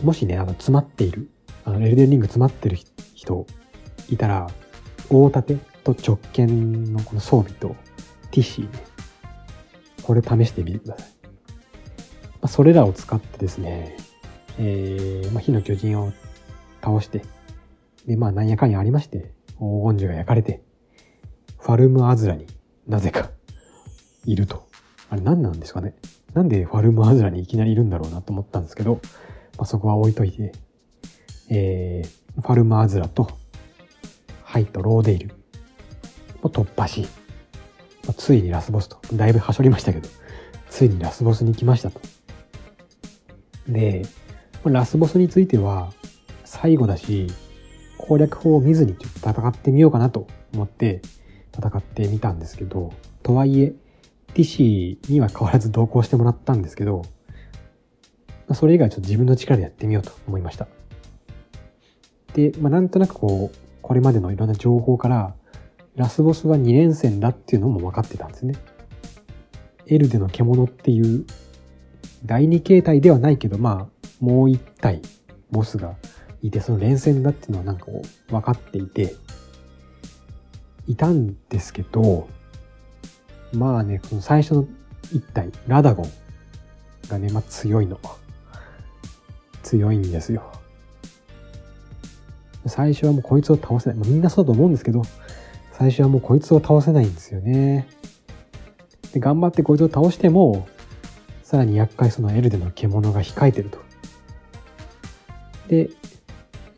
[0.03, 1.29] もしね、あの、詰まっている、
[1.65, 2.77] あの、エルデンリング詰まってる
[3.15, 3.45] 人
[4.09, 4.47] いたら、
[5.09, 7.75] 大盾と直剣のこの装備と
[8.31, 8.83] ティッシーね、
[10.03, 11.07] これ試してみてください。
[11.27, 11.33] ま
[12.43, 13.97] あ、それらを使ってですね、
[14.59, 16.11] えー、まあ、火の巨人を
[16.81, 17.23] 倒して、
[18.05, 20.61] で、まあ、なんやかんやありまして、黄金樹が焼かれて、
[21.59, 22.47] ファルムアズラに
[22.87, 23.31] なぜか
[24.25, 24.67] いると。
[25.09, 25.95] あれ何なんですかね
[26.33, 28.99] なんでファルムアズラにいきなりいるんだろうなと思ったんですけど、
[29.57, 30.51] まあ、そこは置いといて、
[31.49, 33.29] えー、ファルムアズラと、
[34.43, 35.31] ハイとローデイル
[36.41, 37.01] を突破し、
[38.05, 40.07] まあ、ついにラスボスと、だいぶはしょりましたけど、
[40.69, 41.99] ついにラスボスに来ましたと。
[43.67, 44.03] で、
[44.63, 45.91] ラスボスについては、
[46.45, 47.27] 最後だし、
[47.97, 51.01] 攻略法を見ずにちょっと戦ってみようかなと思って
[51.53, 52.93] 戦ってみたんですけど、
[53.23, 53.73] とはいえ、
[54.33, 57.03] ティシーには変わらず同行してもらったんですけど、
[58.47, 60.67] まあそれ以外ちょっと自分の力でやってみようと思いました。
[62.33, 65.33] で、まあ、なんとなくこう、これまでのいろんな情報から、
[65.95, 68.55] ラスボスは2連戦だっていうのも分かってたんですね。
[69.87, 71.25] エルデの獣っていう
[72.25, 75.01] 第2形態ではないけど、まあ、もう一体
[75.49, 75.95] ボスが
[76.43, 79.15] いて、その連戦だっていうのはなんかこう分かっていて、
[80.87, 82.27] いたんですけど、
[83.53, 84.67] まあね、この最初の
[85.11, 86.11] 一体、ラダゴン
[87.09, 87.99] がね、まあ強いの。
[89.67, 90.49] 強いんですよ。
[92.65, 93.99] 最初はもうこいつを倒せない。
[93.99, 95.01] まあ、みんなそうだと思うんですけど、
[95.73, 97.87] 最初はもうこいつを倒せないんですよね。
[99.11, 100.67] で、頑張ってこいつを倒しても、
[101.43, 103.79] さらに厄介そのエルデの獣が控えてると。
[105.67, 105.89] で、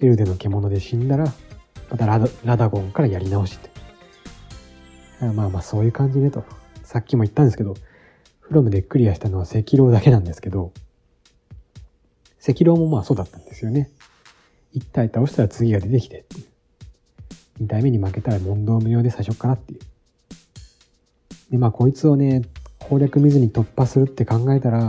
[0.01, 1.31] エルデの獣で死んだら、
[1.91, 3.69] またラダゴンからやり直しって。
[5.33, 6.43] まあまあそういう感じねと。
[6.83, 7.75] さっきも言ったんですけど、
[8.39, 10.73] フロムでクリアしたのは赤狼だけなんですけど、
[12.41, 13.89] 赤狼もまあそうだったんですよね。
[14.75, 17.63] 1体倒したら次が出てきてっていう。
[17.63, 19.79] 2体目に負けたら問答無用で最初からっていう。
[21.51, 22.43] で、まあこいつをね、
[22.77, 24.79] 攻略見ずに突破するって考えたら、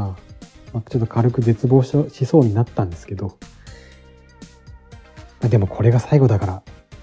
[0.72, 3.36] まあ、ちょっと軽く絶望しそうになったんですけど、
[5.40, 6.62] まあ、でもこれが最後だから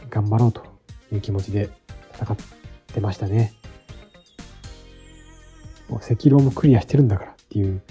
[0.09, 0.63] 頑張ろうと
[1.11, 1.69] いう気持ちで
[2.15, 2.37] 戦っ
[2.93, 3.53] てましたね。
[5.89, 7.81] もう赤狼もクリアしてるんだからっていう、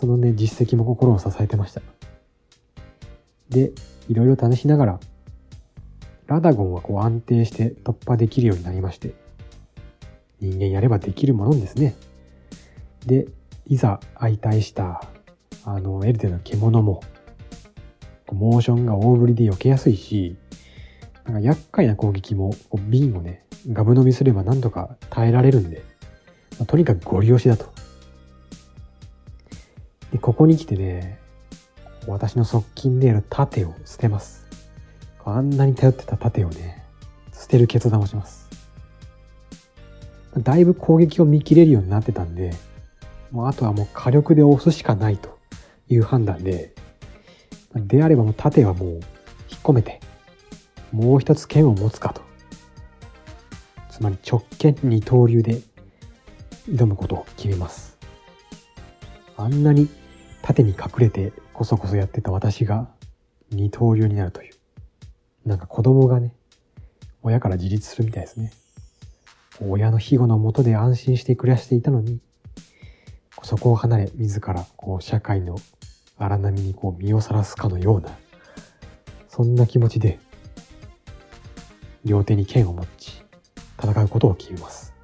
[0.00, 1.82] そのね、実績も心を支えてました。
[3.50, 3.72] で、
[4.08, 5.00] いろいろ試しながら、
[6.26, 9.12] ラダゴンはこう安定して突破できるようになりまして、
[10.40, 11.96] 人間やればできるものですね。
[13.04, 13.26] で、
[13.66, 15.02] いざ相対した、
[15.66, 17.02] あの、エルデの獣も、
[18.32, 20.38] モーションが大振りで避けやすいし、
[21.26, 22.54] なんか厄介な攻撃も、
[22.88, 25.82] 瓶をね、ガブ飲みすればなんとか耐えられるんで、
[26.58, 27.70] まあ、とにかくゴリ押しだと。
[30.12, 31.18] で、ここに来てね、
[32.06, 34.46] 私の側近である盾を捨てます。
[35.24, 36.84] あんなに頼ってた盾をね、
[37.32, 38.48] 捨てる決断をします。
[40.38, 42.52] だいぶ攻撃を見切れるようになってたんで、
[43.30, 45.38] もうあとはもう火力で押すしかないと
[45.88, 46.74] いう判断で、
[47.74, 49.00] であればもう盾はもう引っ
[49.62, 50.00] 込めて、
[50.92, 52.22] もう一つ剣を持つかと。
[53.90, 55.60] つまり直剣二刀流で
[56.68, 57.98] 挑むことを決めます。
[59.36, 59.88] あんなに
[60.42, 62.88] 盾に隠れてこそこそやってた私が
[63.50, 64.54] 二刀流になるという。
[65.44, 66.34] なんか子供がね、
[67.22, 68.52] 親から自立するみたいですね。
[69.62, 72.20] 親の庇護のもとで安心して暮らしていたのに、
[73.42, 75.56] そこを離れ、自らこう社会の
[76.18, 78.16] 荒波にこう身をさらすかのような、
[79.28, 80.18] そんな気持ちで、
[82.04, 83.22] 両手に剣を持ち、
[83.82, 84.94] 戦うことを決めます。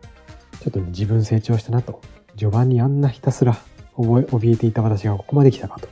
[0.61, 2.01] ちょっと、ね、自分成長したなと、
[2.37, 3.59] 序盤にあんなひたすら
[3.97, 5.88] 覚え、怯えていた私がここまで来たかと、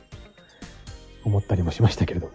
[1.23, 2.33] 思ったりもしましたけれども。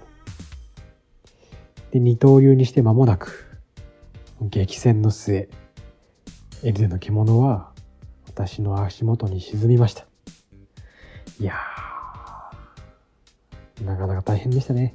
[1.92, 3.46] で、二刀流にして間もなく、
[4.40, 5.48] 激戦の末、
[6.62, 7.72] エルデの獣は
[8.26, 10.06] 私の足元に沈みました。
[11.38, 14.94] いやー、なかなか大変でしたね。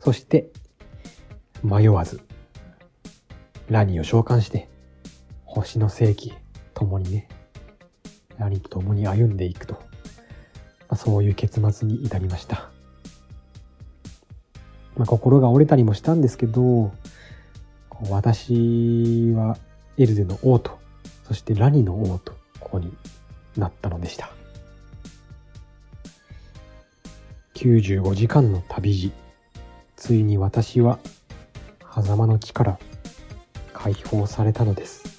[0.00, 0.50] そして、
[1.62, 2.20] 迷わず、
[3.68, 4.68] ラニーを召喚して、
[5.44, 6.32] 星の世紀、
[6.74, 7.28] 共にね、
[8.38, 9.80] ラニと共に歩んでいくと、ま
[10.90, 12.70] あ、そういう結末に至りました。
[14.96, 16.92] まあ、心が折れたりもしたんですけど、
[18.10, 19.56] 私は
[19.96, 20.78] エルデの王と、
[21.26, 22.96] そしてラニの王と、ここに
[23.56, 24.30] なったのでした。
[27.54, 29.12] 95時間の旅路、
[29.96, 31.00] ついに私は、
[31.92, 32.78] 狭間の地から
[33.72, 35.17] 解放されたのです。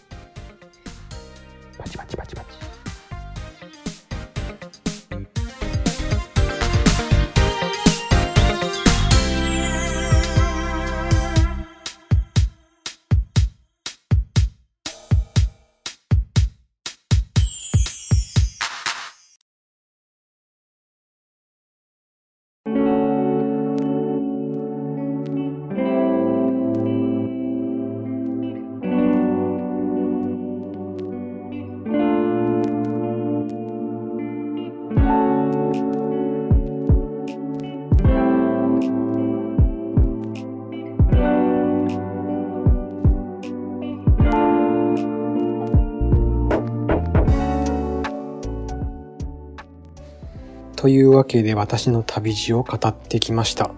[51.30, 53.72] けで私の旅路を語ってきました。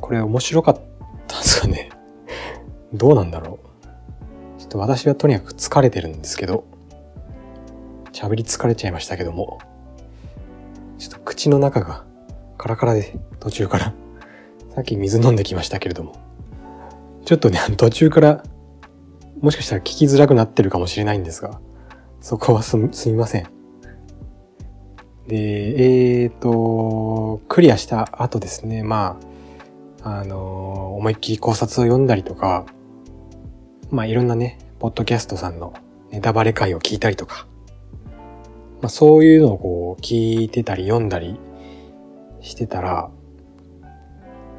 [0.00, 0.80] これ面白かっ
[1.28, 1.90] たんですかね。
[2.92, 3.60] どうなんだろ
[4.56, 4.58] う。
[4.58, 6.64] ちょっと私はとにかく疲れてるんですけど、
[8.12, 9.58] 喋り疲れちゃいましたけども、
[10.98, 12.04] ちょっと口の中が
[12.56, 13.94] カラカラで途中から。
[14.74, 16.14] さっき水飲んできましたけれども、
[17.26, 18.42] ちょっとね、途中から
[19.42, 21.60] もしかしたら聞きづらくなってるかもしれないんですが、
[22.22, 23.61] そこはすすみません。
[25.26, 29.18] で、えっ、ー、と、クリアした後ですね、ま
[30.02, 32.66] あ、あの、思いっきり考察を読んだりとか、
[33.90, 35.74] まあいろんなね、ポッドキャストさんの
[36.10, 37.46] ネタバレ会を聞いたりとか、
[38.80, 41.38] まあそういうのをこう聞いてたり読んだり
[42.40, 43.10] してたら、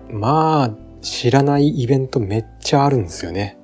[0.09, 3.57] まあ知らないイベントめっちゃあるんですよね。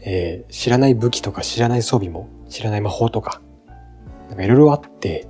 [0.00, 3.42] えー、知らない武器とか知らない装備も知らない魔法とか、
[4.28, 5.26] なんかいろいろあって、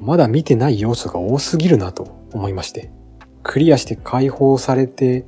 [0.00, 2.90] まだ見てない要素が多すぎるなと思いまして。
[3.42, 5.24] クリアして解放されて、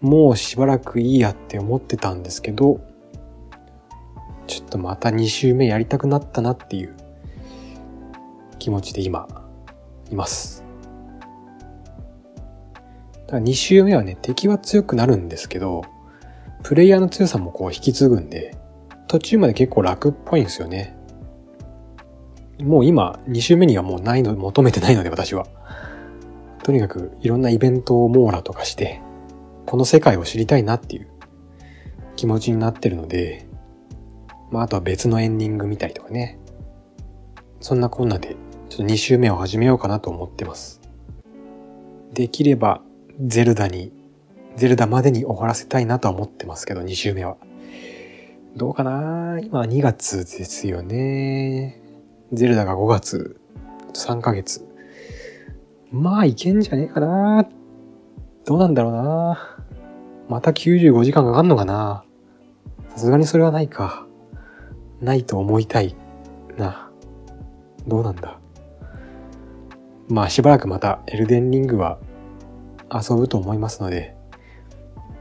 [0.00, 2.80] もうしばらくいいやって思ってたんですけど、
[4.46, 6.94] ちょっとまた2周目やりたくなったなっていう
[8.58, 9.26] 気持ちで今、
[10.10, 10.64] います。
[13.26, 15.82] だから2周目はね、敵は強くなるんですけど、
[16.62, 18.56] プレイヤーの強さもこう引き継ぐんで、
[19.08, 20.96] 途中まで結構楽っぽいんですよね。
[22.62, 25.46] もう今、2周目にはもう難易度求めてないので、私は。
[26.62, 29.00] とにかく、いろんなイベントを網羅とかして、
[29.66, 31.08] この世界を知りたいなっていう
[32.16, 33.46] 気持ちになってるので、
[34.50, 36.38] まあ、あとは別のエンディング見たりとかね。
[37.60, 38.36] そんなこんなで、
[38.68, 40.80] ちょっと2周目を始めようかなと思ってます。
[42.12, 42.80] できれば、
[43.20, 43.92] ゼルダに、
[44.56, 47.36] ゼルダまでに終わらせたいなとは思ってますけど、2周目は。
[48.56, 51.85] どうかな今2月ですよね。
[52.32, 53.40] ゼルダが5月、
[53.94, 54.66] 3ヶ月。
[55.92, 57.48] まあいけんじゃねえかな
[58.44, 59.56] どうなんだろうな
[60.28, 62.04] また95時間かかんのかな
[62.90, 64.06] さすがにそれはないか。
[65.00, 65.94] ないと思いたい
[66.56, 66.90] な。
[67.86, 68.40] どうなんだ
[70.08, 71.98] まあしばらくまたエルデンリングは
[72.92, 74.16] 遊ぶと思いますので、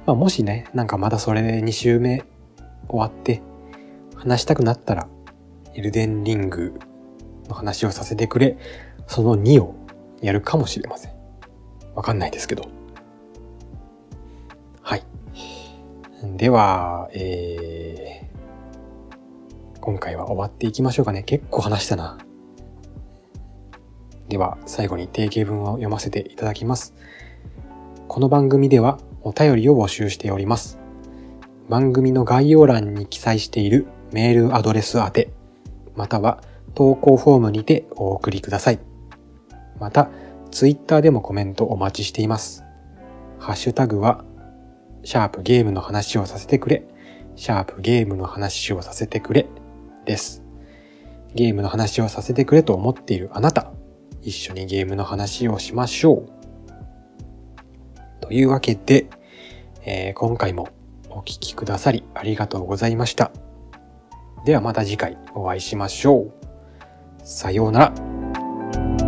[0.08, 2.24] まあもしね、なんかまだそれで2週目
[2.88, 3.44] 終わって
[4.16, 5.08] 話したくなったら、
[5.76, 6.80] エルデンリング
[7.48, 8.58] の話をさせてくれ、
[9.08, 9.76] その2を
[10.22, 11.12] やるかもしれません。
[11.96, 12.68] わかんないですけど。
[14.82, 15.04] はい。
[16.36, 21.24] では、えー、今回は終わっていきましょうかね。
[21.24, 22.18] 結構話したな。
[24.28, 26.94] では、最後に定型文を読ませていただきます。
[28.08, 30.80] この番組ではお便りを募集しております。
[31.70, 35.32] 番組の概要欄に記載しているメールアドレス宛て、
[35.96, 36.42] または
[36.76, 38.80] 投稿フォームにてお送りください。
[39.80, 40.10] また、
[40.52, 42.64] ツイッターでもコメントお待ちしています。
[43.40, 44.24] ハッシュタグは、
[45.04, 46.86] シャープゲームの話をさせてくれ、
[47.36, 49.48] シャープゲームの話をさせてくれ、
[50.06, 50.44] です。
[51.34, 53.72] ゲームの話をさせてくれと思っているあなた、
[54.22, 56.30] 一緒にゲームの話をしましょう。
[58.22, 59.08] というわけで、
[59.86, 60.70] えー、今回も
[61.10, 63.32] お聴きくださりありがとうございました。
[64.46, 66.45] ではまた次回お会いしましょう。
[67.26, 69.05] さようなら。